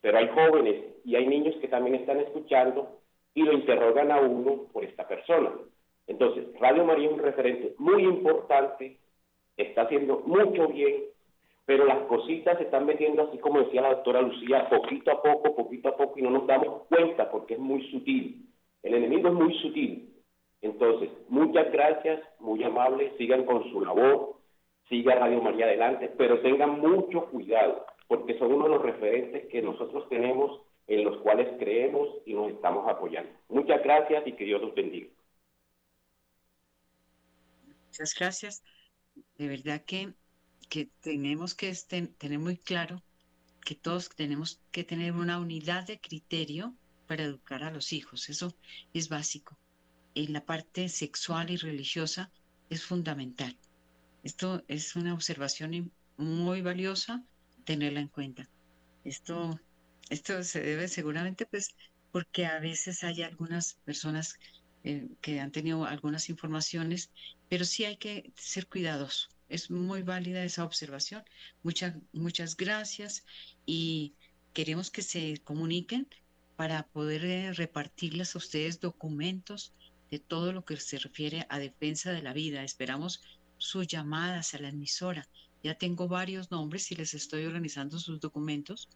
[0.00, 3.00] pero hay jóvenes y hay niños que también están escuchando
[3.34, 5.50] y lo interrogan a uno por esta persona.
[6.06, 8.96] Entonces, Radio María es un referente muy importante,
[9.56, 11.02] está haciendo mucho bien,
[11.66, 15.56] pero las cositas se están metiendo así como decía la doctora Lucía, poquito a poco,
[15.56, 18.46] poquito a poco, y no nos damos cuenta porque es muy sutil.
[18.84, 20.14] El enemigo es muy sutil.
[20.62, 24.33] Entonces, muchas gracias, muy amables, sigan con su labor,
[24.88, 29.62] siga Radio María adelante, pero tengan mucho cuidado, porque son uno de los referentes que
[29.62, 33.32] nosotros tenemos en los cuales creemos y nos estamos apoyando.
[33.48, 35.08] Muchas gracias y que Dios los bendiga.
[37.86, 38.64] Muchas gracias.
[39.38, 40.12] de verdad que,
[40.68, 41.72] que tenemos que
[42.18, 43.02] tener muy claro
[43.64, 46.74] que todos tenemos que tener una unidad de criterio
[47.06, 48.28] para educar a los hijos.
[48.28, 48.54] Eso
[48.92, 49.56] es básico.
[50.14, 52.30] En la parte sexual y religiosa
[52.68, 53.56] es fundamental.
[54.24, 57.22] Esto es una observación muy valiosa
[57.64, 58.48] tenerla en cuenta.
[59.04, 59.60] Esto,
[60.08, 61.74] esto se debe seguramente pues
[62.10, 64.38] porque a veces hay algunas personas
[64.82, 67.10] eh, que han tenido algunas informaciones,
[67.50, 69.28] pero sí hay que ser cuidadosos.
[69.48, 71.22] Es muy válida esa observación.
[71.62, 73.24] Muchas, muchas gracias
[73.66, 74.14] y
[74.54, 76.08] queremos que se comuniquen
[76.56, 79.74] para poder eh, repartirles a ustedes documentos
[80.10, 82.64] de todo lo que se refiere a defensa de la vida.
[82.64, 83.22] Esperamos
[83.64, 85.26] sus llamadas a la emisora.
[85.62, 88.90] Ya tengo varios nombres y les estoy organizando sus documentos,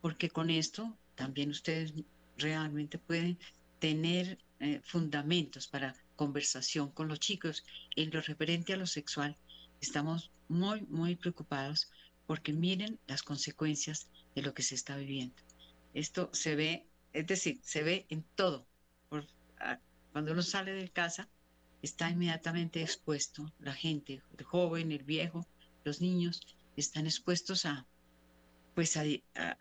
[0.00, 1.92] porque con esto también ustedes
[2.38, 3.36] realmente pueden
[3.80, 7.64] tener eh, fundamentos para conversación con los chicos
[7.96, 9.36] en lo referente a lo sexual.
[9.80, 11.90] Estamos muy, muy preocupados
[12.28, 15.34] porque miren las consecuencias de lo que se está viviendo.
[15.94, 18.68] Esto se ve, es decir, se ve en todo.
[20.12, 21.28] cuando uno sale de casa,
[21.86, 23.50] está inmediatamente expuesto.
[23.60, 25.46] La gente, el joven, el viejo,
[25.84, 26.40] los niños,
[26.76, 27.86] están expuestos a,
[28.74, 29.04] pues a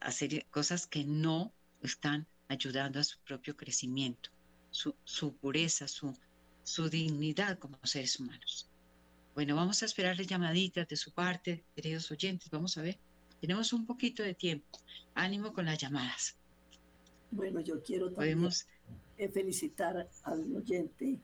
[0.01, 4.29] hacer cosas que no están ayudando a su propio crecimiento,
[4.71, 6.13] su, pureza, su,
[6.63, 8.69] su dignidad como seres humanos.
[9.35, 12.49] Bueno, vamos a esperar llamaditas de su parte, queridos oyentes.
[12.49, 12.97] Vamos a ver.
[13.41, 14.79] Tenemos un poquito de tiempo.
[15.13, 16.35] Ánimo con las llamadas.
[17.31, 18.49] Bueno, yo quiero también
[19.17, 21.19] eh, felicitar al oyente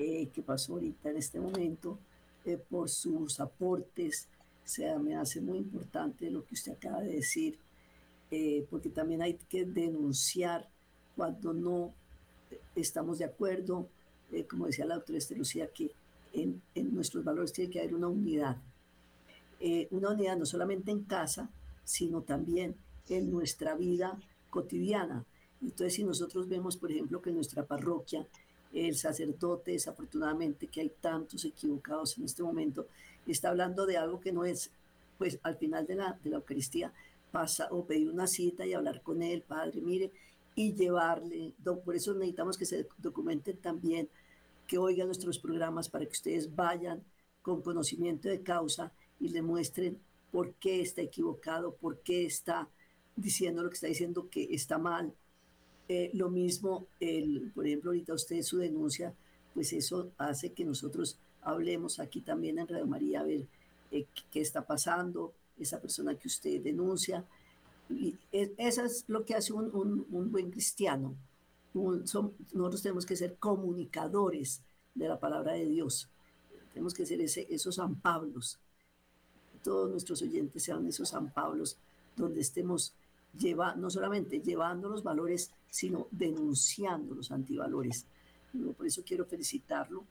[0.00, 1.98] eh, que pasó ahorita en este momento
[2.44, 4.28] eh, por sus aportes.
[4.64, 7.58] O sea, me hace muy importante lo que usted acaba de decir
[8.30, 10.68] eh, porque también hay que denunciar
[11.16, 11.92] cuando no
[12.76, 13.88] estamos de acuerdo,
[14.30, 15.90] eh, como decía la doctora Este Lucía, que
[16.32, 16.62] en,
[16.94, 18.56] nuestros valores tiene que haber una unidad.
[19.58, 21.50] Eh, una unidad no solamente en casa,
[21.84, 22.76] sino también
[23.08, 24.16] en nuestra vida
[24.48, 25.24] cotidiana.
[25.60, 28.26] Entonces, si nosotros vemos, por ejemplo, que en nuestra parroquia
[28.72, 32.86] el sacerdote, desafortunadamente, que hay tantos equivocados en este momento,
[33.26, 34.70] está hablando de algo que no es,
[35.18, 36.92] pues al final de la, de la Eucaristía,
[37.30, 40.10] pasa, o pedir una cita y hablar con él, padre, mire,
[40.54, 41.52] y llevarle.
[41.84, 44.08] Por eso necesitamos que se documenten también,
[44.66, 47.02] que oigan nuestros programas para que ustedes vayan
[47.42, 49.98] con conocimiento de causa y le muestren
[50.30, 52.68] por qué está equivocado, por qué está
[53.16, 55.12] diciendo lo que está diciendo que está mal.
[55.92, 59.12] Eh, lo mismo, el, por ejemplo, ahorita usted su denuncia,
[59.52, 63.48] pues eso hace que nosotros hablemos aquí también en Radio María a ver
[63.90, 67.24] eh, qué está pasando, esa persona que usted denuncia.
[67.88, 71.16] Y eso es lo que hace un, un, buen cristiano.
[72.04, 74.62] son, nosotros tenemos que ser comunicadores
[74.94, 76.08] de la palabra de Dios.
[76.72, 78.60] Tenemos que ser ese, esos San Pablos.
[79.64, 81.76] Todos nuestros oyentes sean esos San Pablos,
[82.14, 82.94] donde estemos
[83.38, 88.06] lleva, no solamente llevando los valores, sino denunciando los antivalores.
[88.76, 90.04] por eso quiero felicitarlo,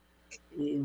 [0.57, 0.81] eh,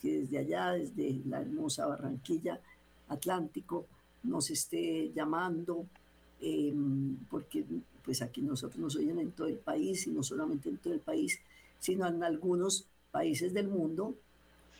[0.00, 2.60] que desde allá, desde la hermosa Barranquilla,
[3.08, 3.86] Atlántico
[4.24, 5.86] nos esté llamando,
[6.40, 7.64] em, porque
[8.04, 11.00] pues aquí nosotros nos oyen en todo el país y no solamente en todo el
[11.00, 11.38] país,
[11.78, 14.16] sino en algunos países del mundo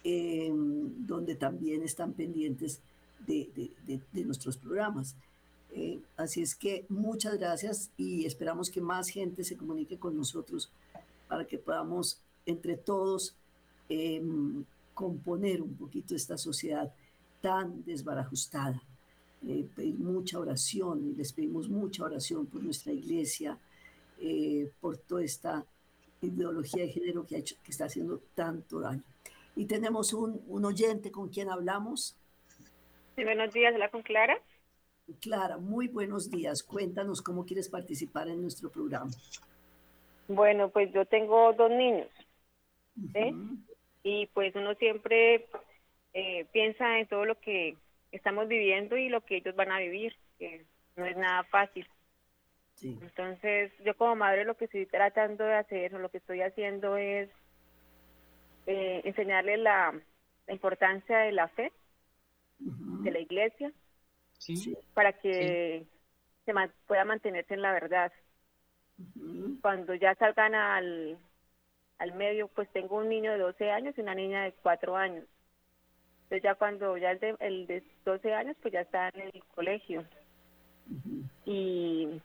[0.05, 2.81] em, donde también están pendientes
[3.27, 5.15] de, nuestros programas.
[5.75, 10.71] Eh, así es que muchas gracias y esperamos que más gente se comunique con nosotros
[11.29, 13.35] para que podamos entre todos
[13.89, 16.93] em, componer un poquito esta sociedad
[17.41, 18.83] tan desbarajustada.
[19.49, 23.59] Eh, pedir mucha oración y les pedimos mucha oración por nuestra iglesia,
[24.21, 25.65] eh, por toda esta
[26.21, 29.03] ideología de género que, está haciendo tanto daño.
[29.57, 32.15] Y tenemos un, oyente con quien hablamos.
[33.17, 34.39] Buenos días, ¿la con Clara?
[35.21, 36.63] Clara, muy buenos días.
[36.63, 39.11] Cuéntanos cómo quieres participar en nuestro programa.
[40.29, 42.09] Bueno, pues yo tengo dos niños.
[44.03, 45.47] Y pues uno siempre
[46.15, 47.77] eh, piensa en todo lo que
[48.11, 50.65] estamos viviendo y lo que ellos van a vivir, que
[50.97, 51.87] no es nada fácil.
[52.83, 56.97] Entonces, yo como madre lo que estoy tratando de hacer o lo que estoy haciendo
[56.97, 57.29] es
[58.67, 59.95] eh, enseñarles la,
[60.49, 61.73] importancia de la fe,
[62.59, 63.73] de la iglesia,
[64.95, 65.87] para que
[66.45, 66.53] se
[66.87, 68.13] pueda mantenerse en la verdad.
[69.61, 71.19] Cuando ya salgan al,
[71.99, 75.25] al medio, pues tengo un niño de 12 años y una niña de 4 años.
[76.25, 79.45] Entonces ya cuando ya el de, el de 12 años, pues ya está en el
[79.55, 80.05] colegio.
[81.45, 82.21] y,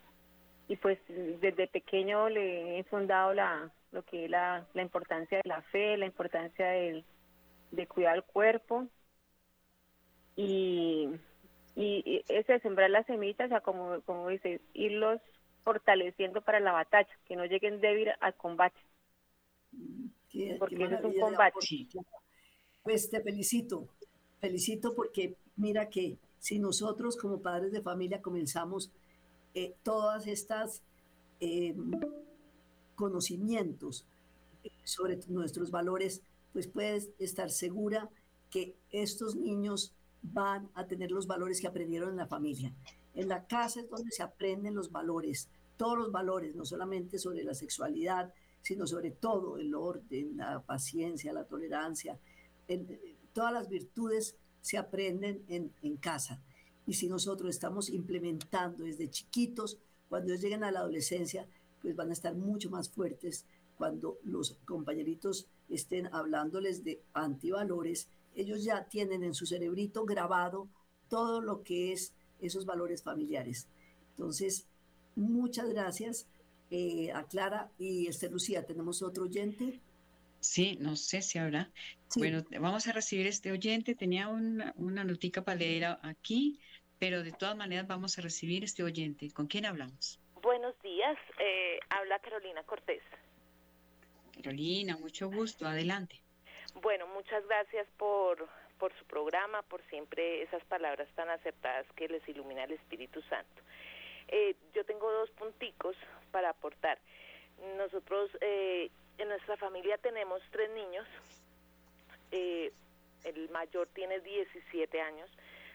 [0.68, 5.50] y pues desde pequeño le he fundado la, lo que es la, la importancia de
[5.50, 7.04] la fe, la importancia de,
[7.72, 8.88] de cuidar el cuerpo
[10.36, 11.10] y,
[11.80, 15.22] y, ese sembrar las semillas, o sea, como, como dices, irlos
[15.64, 18.80] fortaleciendo para la batalla, que no lleguen débil al combate.
[20.58, 21.60] porque es un combate.
[22.82, 23.88] Pues te felicito,
[24.40, 28.92] felicito porque mira que si nosotros como padres de familia comenzamos
[29.54, 30.82] eh, todas estas
[31.42, 31.76] eh,
[32.96, 34.08] conocimientos
[34.84, 36.24] sobre nuestros valores,
[36.54, 38.10] pues puedes estar segura
[38.50, 39.94] que estos niños
[40.34, 42.74] van a tener los valores que aprendieron en la familia.
[43.14, 47.44] En la casa es donde se aprenden los valores, todos los valores, no solamente sobre
[47.44, 52.20] la sexualidad, sino sobre todo el orden, la paciencia, la tolerancia,
[53.34, 56.42] todas las virtudes se aprenden en, en casa.
[56.86, 59.78] Y si nosotros estamos implementando desde chiquitos,
[60.10, 61.48] cuando ellos lleguen a la adolescencia,
[61.82, 63.46] pues van a estar mucho más fuertes
[63.78, 70.70] cuando los compañeritos estén hablándoles de antivalores, ellos ya tienen en su cerebrito grabado
[71.10, 73.68] todo lo que es esos valores familiares.
[74.12, 74.68] Entonces,
[75.16, 76.28] muchas gracias
[76.70, 78.66] eh, a Clara y Esther Lucía.
[78.66, 79.82] ¿Tenemos otro oyente?
[80.40, 81.72] Sí, no sé si habrá.
[82.16, 83.96] Bueno, vamos a recibir este oyente.
[83.96, 86.60] Tenía una, una notica para leer aquí,
[87.00, 89.32] pero de todas maneras vamos a recibir este oyente.
[89.32, 90.20] ¿Con quién hablamos?
[90.42, 93.02] Buenos días, eh, habla Carolina Cortés.
[94.32, 96.22] Carolina, mucho gusto, adelante.
[96.82, 98.48] Bueno, muchas gracias por,
[98.78, 103.64] por su programa, por siempre esas palabras tan aceptadas que les ilumina el Espíritu Santo.
[104.28, 105.96] Eh, yo tengo dos punticos
[106.32, 107.00] para aportar.
[107.78, 111.08] Nosotros eh, en nuestra familia tenemos tres niños.
[112.32, 112.72] Eh,
[113.24, 115.32] el mayor tiene 17 años,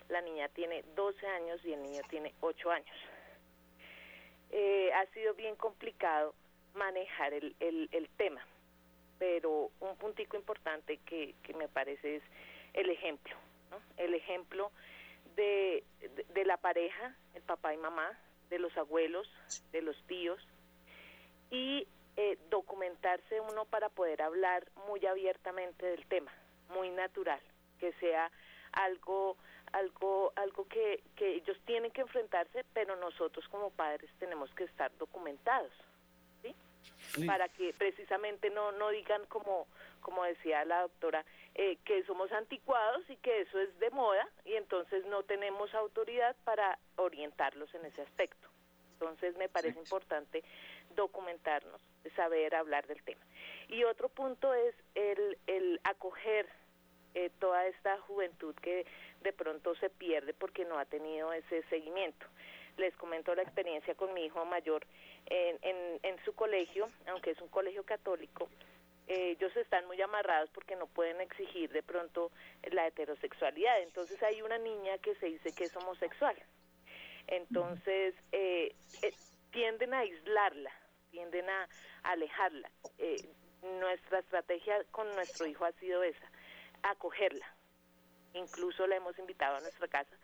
[0.09, 2.97] la niña tiene 12 años y el niño tiene 8 años.
[4.95, 6.35] ha sido bien complicado
[6.75, 8.47] manejar el, el tema
[9.23, 12.23] pero un puntico importante que, que me parece es
[12.75, 13.37] el ejemplo,
[13.71, 13.79] ¿no?
[13.97, 14.73] el ejemplo
[15.37, 15.85] de,
[16.35, 18.19] de, la pareja, el papá y mamá,
[18.51, 19.31] de los abuelos,
[19.71, 20.45] de los tíos,
[21.53, 26.33] y eh, documentarse uno para poder hablar muy abiertamente del tema,
[26.71, 27.41] muy natural,
[27.79, 28.29] que sea
[28.73, 29.37] algo
[29.73, 34.91] algo algo que, que ellos tienen que enfrentarse, pero nosotros como padres tenemos que estar
[34.99, 35.73] documentados
[37.27, 39.67] para que precisamente no, no digan como,
[40.01, 41.25] como decía la doctora,
[41.55, 46.35] eh, que somos anticuados y que eso es de moda y entonces no tenemos autoridad
[46.45, 48.49] para orientarlos en ese aspecto.
[48.95, 50.45] Entonces me parece importante
[50.95, 51.81] documentarnos,
[52.15, 53.25] saber hablar del tema.
[53.69, 56.49] Y otro punto es el, el acoger
[57.15, 58.87] eh, toda esta juventud que
[59.23, 62.27] de pronto se pierde porque no ha tenido ese seguimiento.
[62.79, 64.87] Les comento la experiencia con mi hijo mayor
[65.27, 68.49] en, en, su colegio, aunque es un colegio católico,
[69.09, 72.31] eh, ellos están muy amarrados porque no pueden exigir de pronto
[72.71, 73.81] la heterosexualidad.
[73.83, 76.37] Entonces hay una niña que se dice que es homosexual.
[77.27, 79.15] Entonces eh, eh,
[79.51, 80.73] tienden a aislarla,
[81.11, 81.69] tienden a,
[82.05, 82.71] alejarla.
[83.81, 86.31] nuestra estrategia con nuestro hijo ha sido esa,
[86.83, 87.47] acogerla.
[88.35, 90.17] Incluso la hemos invitado a nuestra casa,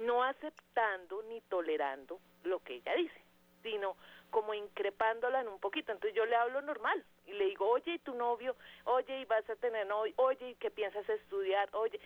[0.00, 3.22] no aceptando ni tolerando lo que ella dice,
[3.62, 3.96] sino
[4.34, 5.92] como increpándola en un poquito.
[5.92, 8.56] Entonces yo le hablo normal y le digo, oye, ¿y tu novio?
[8.82, 10.12] Oye, ¿y vas a tener novio?
[10.16, 11.68] Oye, ¿y qué piensas estudiar?
[11.72, 12.00] Oye,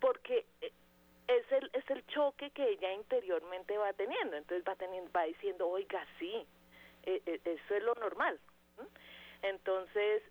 [0.00, 0.72] porque eh,
[1.26, 4.36] es el, es el choque que ella interiormente va teniendo.
[4.36, 6.46] Entonces va, teniendo, va diciendo, oiga, sí,
[7.02, 8.38] eh, eh, eso es lo normal.
[9.42, 10.22] Entonces,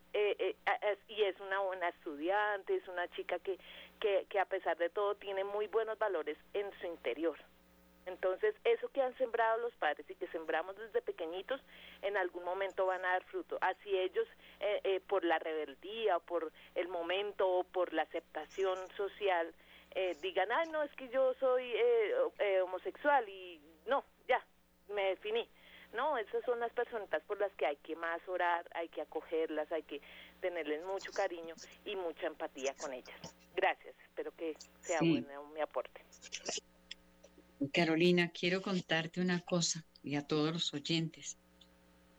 [1.09, 3.59] y es una buena estudiante, es una chica que,
[3.99, 7.37] que, que a pesar de todo tiene muy buenos valores en su interior.
[8.05, 11.61] Entonces, eso que han sembrado los padres y que sembramos desde pequeñitos,
[12.01, 13.57] en algún momento van a dar fruto.
[13.61, 14.27] Así ellos,
[14.59, 19.53] eh, eh, por la rebeldía, o por el momento, o por la aceptación social,
[19.91, 21.75] eh, digan, ay, no, es que yo soy
[22.63, 24.43] homosexual y no, ya,
[24.89, 25.47] me definí.
[25.93, 29.69] No, esas son las personitas por las que hay que más orar, hay que acogerlas,
[29.73, 30.01] hay que
[30.39, 33.35] tenerles mucho cariño y mucha empatía con ellas.
[33.53, 36.01] Gracias, espero que sea bueno mi aporte.
[37.69, 41.37] Carolina, quiero contarte una cosa y a todos los oyentes,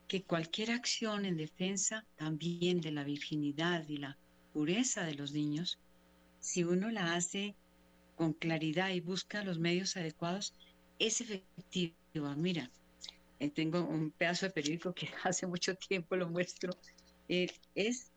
[0.06, 4.16] que cualquier acción en defensa también de la virginidad y la
[4.52, 5.80] pureza de los niños,
[6.38, 7.56] si uno la hace
[8.14, 10.54] con claridad y busca los medios adecuados,
[10.98, 11.96] es efectivo.
[12.36, 12.70] Mira,
[13.40, 16.72] eh, tengo un pedazo de periódico que hace mucho tiempo lo muestro.
[17.28, 18.12] Eh, es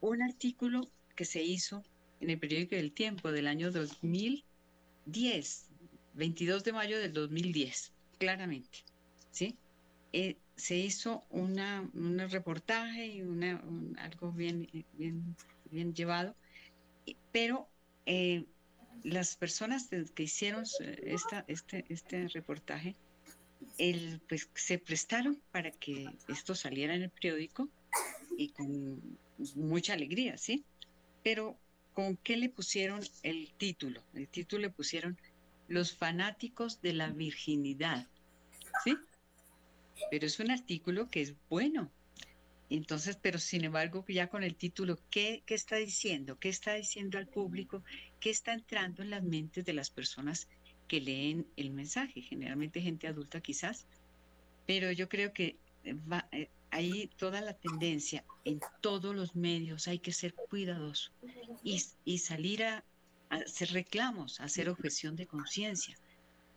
[0.00, 1.84] un artículo que se hizo
[2.20, 5.68] en el periódico del Tiempo del año 2010,
[6.14, 8.84] 22 de mayo del 2010, claramente,
[9.30, 9.56] ¿sí?
[10.12, 13.62] Eh, se hizo una, un reportaje y una,
[13.98, 15.36] algo bien, bien,
[15.70, 16.36] bien llevado,
[17.32, 17.68] pero
[18.06, 18.44] eh,
[19.02, 20.64] las personas que hicieron
[21.02, 22.94] esta, este, este reportaje,
[23.78, 27.68] el, pues se prestaron para que esto saliera en el periódico
[28.36, 29.18] y con
[29.56, 30.64] mucha alegría, ¿sí?
[31.22, 31.58] Pero
[31.92, 34.02] ¿con qué le pusieron el título?
[34.14, 35.18] El título le pusieron
[35.68, 38.06] Los fanáticos de la virginidad,
[38.84, 38.96] ¿sí?
[40.10, 41.90] Pero es un artículo que es bueno.
[42.70, 46.38] Entonces, pero sin embargo, ya con el título, ¿qué, ¿qué está diciendo?
[46.38, 47.84] ¿Qué está diciendo al público?
[48.20, 50.48] ¿Qué está entrando en las mentes de las personas
[50.88, 52.22] que leen el mensaje?
[52.22, 53.86] Generalmente gente adulta quizás,
[54.66, 55.56] pero yo creo que
[56.10, 61.12] va, eh, ahí toda la tendencia en todos los medios hay que ser cuidadoso
[61.62, 62.84] y, y salir a,
[63.34, 65.96] hacer reclamos, hacer objeción de conciencia.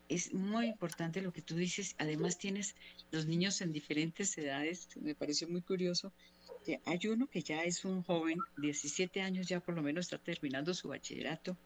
[0.10, 1.96] Es muy importante lo que tú dices.
[1.98, 2.76] Además tienes
[3.12, 4.88] los niños en diferentes edades.
[5.02, 6.14] Me pareció muy curioso.
[6.66, 10.18] Que hay uno que ya es un joven, 17 años ya por lo menos está
[10.18, 11.58] terminando su bachillerato.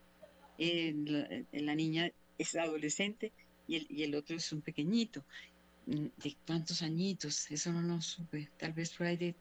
[0.57, 3.31] la, niña es adolescente
[3.67, 5.23] y el, y el otro es un pequeñito.
[5.85, 7.49] Mm, ¿De cuántos añitos?
[7.51, 8.49] Eso no lo supe.
[8.57, 9.35] Tal vez por ahí de,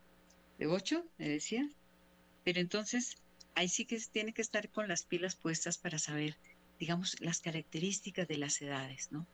[0.58, 1.68] de ocho, me decía.
[2.44, 3.16] Pero entonces,
[3.55, 6.36] ahí sí que tiene que estar con las pilas puestas para saber,
[6.78, 9.26] digamos, las características de las edades, ¿no?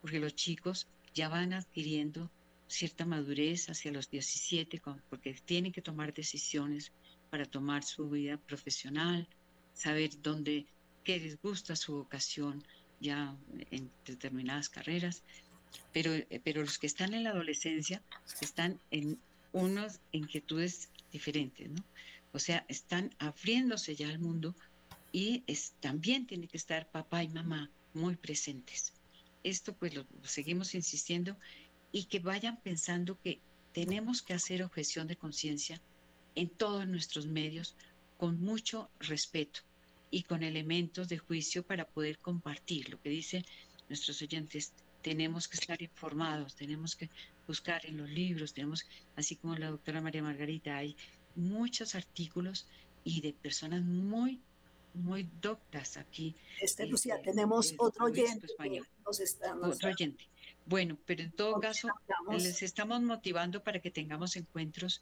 [0.00, 2.30] Porque los chicos ya van adquiriendo
[2.68, 6.92] cierta madurez hacia los 17, porque tienen que tomar decisiones
[7.30, 9.28] para tomar su vida profesional,
[9.72, 10.66] saber dónde,
[11.04, 12.64] qué les gusta su vocación
[13.00, 13.36] ya
[13.70, 15.22] en determinadas carreras
[15.92, 18.02] pero, eh, pero los que están en la adolescencia
[18.40, 19.18] están en
[19.52, 21.82] unas inquietudes diferentes, ¿no?
[22.32, 24.54] O sea, están abriéndose ya al mundo
[25.12, 25.44] y
[25.80, 28.92] también tiene que estar papá y mamá muy presentes.
[29.42, 31.36] Esto pues lo, seguimos insistiendo
[31.92, 33.40] y que vayan pensando que
[33.72, 35.80] tenemos que hacer objeción de conciencia
[36.34, 37.76] en todos nuestros medios
[38.18, 39.60] con mucho respeto
[40.10, 43.44] y con elementos de juicio para poder compartir lo que dicen
[43.88, 44.72] nuestros oyentes
[45.02, 47.08] tenemos que estar informados, tenemos que
[47.46, 48.86] buscar en los libros, tenemos,
[49.16, 50.96] así como la doctora María Margarita, hay
[51.34, 52.66] muchos artículos
[53.04, 54.40] y de personas muy,
[54.94, 56.34] muy doctas aquí.
[56.60, 58.46] Este, Lucía, tenemos otro oyente.
[59.62, 60.28] otro oyente.
[60.64, 61.88] Bueno, pero en todo caso,
[62.30, 65.00] les estamos motivando para que tengamos encuentros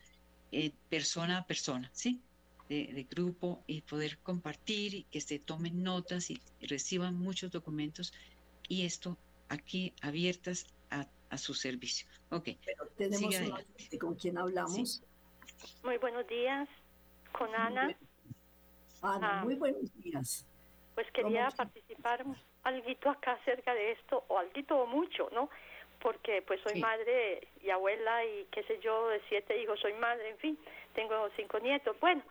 [0.52, 2.20] eh, persona a persona, ¿sí?
[2.68, 8.14] De, de, grupo y poder compartir y que se tomen notas y reciban muchos documentos
[8.68, 9.18] y esto
[9.48, 11.06] aquí abiertas a,
[11.38, 12.08] su servicio.
[12.30, 12.50] Ok.
[12.64, 13.34] Pero tenemos
[14.00, 15.02] con quién hablamos.
[15.82, 16.68] Muy buenos días,
[17.32, 17.96] con Ana.
[19.02, 19.44] Ana, ah.
[19.44, 20.46] muy buenos días.
[20.94, 22.24] Pues quería participar
[22.62, 25.50] algo acá acerca de esto, o algo o mucho, ¿no?
[26.00, 30.30] Porque pues soy madre y abuela y qué sé yo, de siete hijos, soy madre,
[30.30, 30.58] en fin,
[30.94, 31.96] tengo cinco nietos.
[32.00, 32.22] Bueno,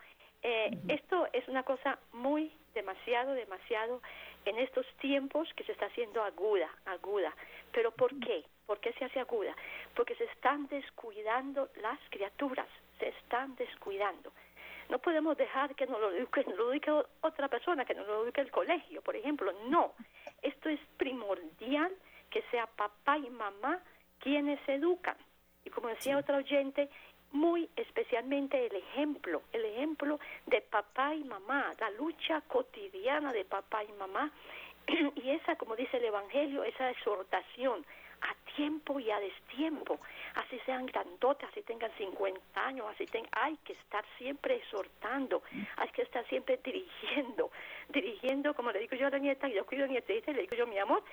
[0.44, 4.02] eh, esto es una cosa muy, demasiado, demasiado
[4.46, 7.34] en estos tiempos que se está haciendo aguda, aguda.
[7.72, 8.44] ¿Pero por qué?
[8.66, 9.56] ¿Por qué se hace aguda?
[9.96, 12.68] Porque se están descuidando las criaturas,
[13.00, 14.32] se están descuidando.
[14.90, 16.92] No podemos dejar que nos lo eduque, lo eduque
[17.22, 19.52] otra persona, que nos lo eduque el colegio, por ejemplo.
[19.68, 19.94] No,
[20.42, 21.92] esto es primordial
[22.30, 23.80] que sea papá y mamá
[24.20, 25.18] quienes educan.
[25.66, 26.90] Y como decía otra oyente,
[27.32, 33.84] muy especialmente el ejemplo, el ejemplo de papá y mamá, la lucha cotidiana de papá
[33.84, 34.32] y mamá
[35.16, 37.86] y esa, como dice el Evangelio, esa exhortación
[38.24, 40.00] a tiempo y a destiempo,
[40.36, 45.44] así sean grandotas, así tengan 50 años, así ten, hay que estar siempre exhortando,
[45.78, 47.52] hay que estar siempre dirigiendo,
[47.90, 50.56] dirigiendo, como le digo yo a la nieta, yo cuido a nietita y le digo
[50.56, 51.04] yo, mi amor,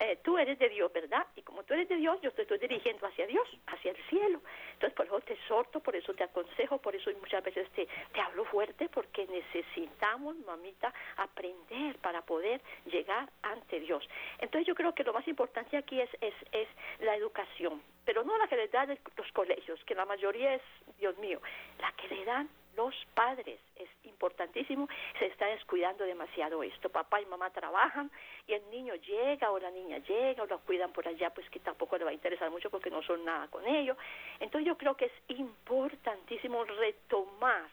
[0.00, 1.26] eh, tú eres de Dios, ¿verdad?
[1.36, 4.40] Y como tú eres de Dios, yo te estoy dirigiendo hacia Dios, hacia el cielo.
[4.72, 7.86] Entonces, por eso te exhorto, por eso te aconsejo, por eso muchas veces te,
[8.18, 14.08] hablo fuerte, porque necesitamos, mamita, aprender para poder llegar ante Dios.
[14.38, 16.68] Entonces, yo creo que lo más importante aquí es, es, es
[17.00, 20.62] la educación, pero no la que le dan los colegios, que la mayoría es,
[20.98, 21.42] Dios mío,
[21.78, 22.48] la que le dan
[22.80, 23.60] los padres.
[23.76, 26.88] Es importantísimo, se está descuidando demasiado esto.
[26.88, 28.10] Papá y mamá trabajan
[28.46, 31.60] y el niño llega o la niña llega o lo cuidan por allá, pues que
[31.60, 33.98] tampoco le va a interesar mucho porque no son nada con ellos.
[34.40, 37.68] Entonces yo creo que es importantísimo retomar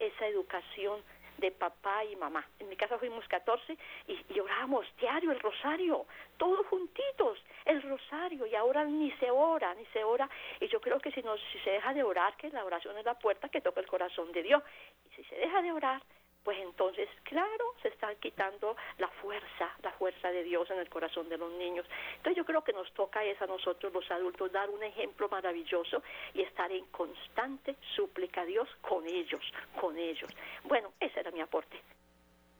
[0.00, 1.02] esa educación
[1.38, 2.46] de papá y mamá.
[2.58, 3.76] En mi casa fuimos 14
[4.06, 9.74] y, y orábamos diario el rosario, todos juntitos, el rosario, y ahora ni se ora,
[9.74, 10.28] ni se ora.
[10.60, 13.04] Y yo creo que si, no, si se deja de orar, que la oración es
[13.04, 14.62] la puerta que toca el corazón de Dios.
[15.06, 16.02] Y si se deja de orar,
[16.48, 21.28] pues entonces, claro, se está quitando la fuerza, la fuerza de Dios en el corazón
[21.28, 21.84] de los niños.
[22.16, 26.02] Entonces yo creo que nos toca es a nosotros los adultos dar un ejemplo maravilloso
[26.32, 29.42] y estar en constante súplica a Dios con ellos,
[29.78, 30.30] con ellos.
[30.64, 31.82] Bueno, ese era mi aporte.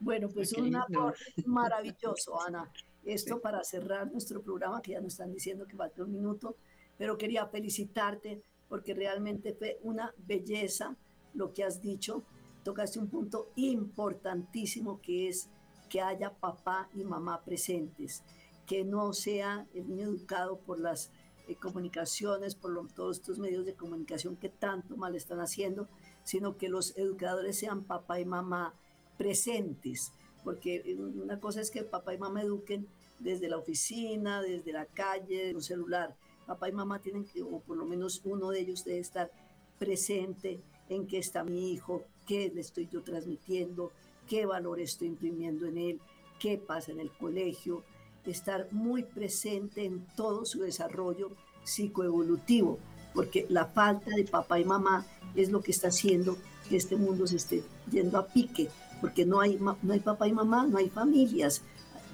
[0.01, 0.71] Bueno, pues un
[1.47, 2.71] maravilloso, Ana.
[3.07, 6.57] Esto para cerrar nuestro programa, que ya nos están diciendo que falta un minuto,
[6.99, 10.95] pero quería felicitarte porque realmente fue una belleza
[11.33, 12.23] lo que has dicho.
[12.69, 15.49] Tocaste un punto importantísimo que es
[15.89, 18.23] que haya papá y mamá presentes,
[18.67, 21.11] que no sea el niño educado por las
[21.47, 25.89] eh, comunicaciones, por todos estos medios de comunicación que tanto mal están haciendo,
[26.25, 28.75] sino que los educadores sean papá y mamá
[29.17, 30.13] presentes,
[30.45, 32.87] porque eh, una cosa es que papá y mamá eduquen
[33.19, 36.17] desde la oficina, desde la calle, desde un celular.
[36.47, 39.33] Papá y mamá tienen que, o por lo menos uno de ellos debe estar
[39.79, 43.93] presente en qué está mi hijo, qué le estoy yo transmitiendo,
[44.27, 46.01] qué valor estoy imprimiendo en él,
[46.39, 47.83] qué pasa en el colegio,
[48.31, 51.31] estar muy presente en todo su desarrollo
[51.65, 52.79] psicoevolutivo,
[53.15, 56.37] porque la falta de papá y mamá es lo que está haciendo
[56.69, 58.69] que este mundo se esté yendo a pique,
[59.01, 61.63] porque no hay, no hay papá y mamá, no hay familias,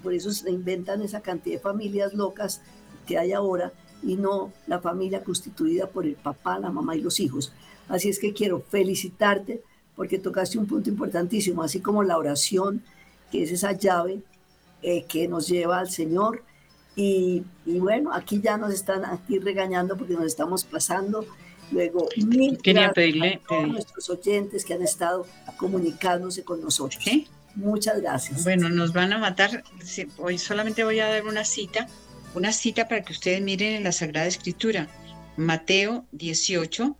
[0.03, 2.61] por eso se inventan esa cantidad de familias locas
[3.05, 3.73] que hay ahora
[4.03, 7.51] y no la familia constituida por el papá, la mamá y los hijos.
[7.87, 9.61] Así es que quiero felicitarte
[9.95, 12.83] porque tocaste un punto importantísimo, así como la oración,
[13.31, 14.19] que es esa llave
[14.81, 16.43] eh, que nos lleva al Señor.
[16.97, 21.25] Y, bueno, aquí ya nos están aquí regañando porque nos estamos pasando.
[21.71, 25.25] Luego, mil Quería pedirle, a todos nuestros oyentes que han estado
[25.57, 27.03] comunicándose con nosotros.
[27.55, 28.43] Muchas gracias.
[28.43, 29.63] Bueno, nos van a matar.
[30.17, 31.87] Hoy solamente voy a dar una cita,
[32.33, 34.87] una cita para que ustedes miren en la Sagrada Escritura.
[35.37, 36.95] Mateo 18,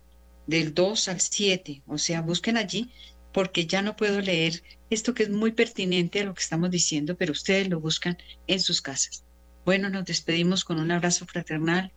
[0.46, 1.82] del 2 al 7.
[1.86, 2.90] O sea, busquen allí
[3.32, 7.16] porque ya no puedo leer esto que es muy pertinente a lo que estamos diciendo,
[7.16, 8.16] pero ustedes lo buscan
[8.46, 9.24] en sus casas.
[9.64, 11.92] Bueno, nos despedimos con un abrazo fraternal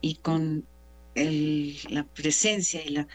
[0.00, 0.64] y con
[1.14, 3.08] la presencia y la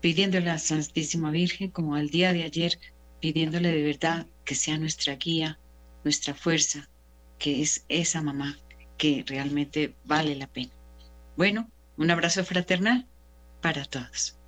[0.00, 2.78] pidiéndole a la Santísima Virgen, como al día de ayer,
[3.20, 5.58] pidiéndole de verdad que sea nuestra guía,
[6.02, 6.90] nuestra fuerza,
[7.38, 8.58] que es esa mamá
[8.98, 10.72] que realmente vale la pena.
[11.38, 13.06] Bueno, un abrazo fraternal
[13.64, 14.43] para todos.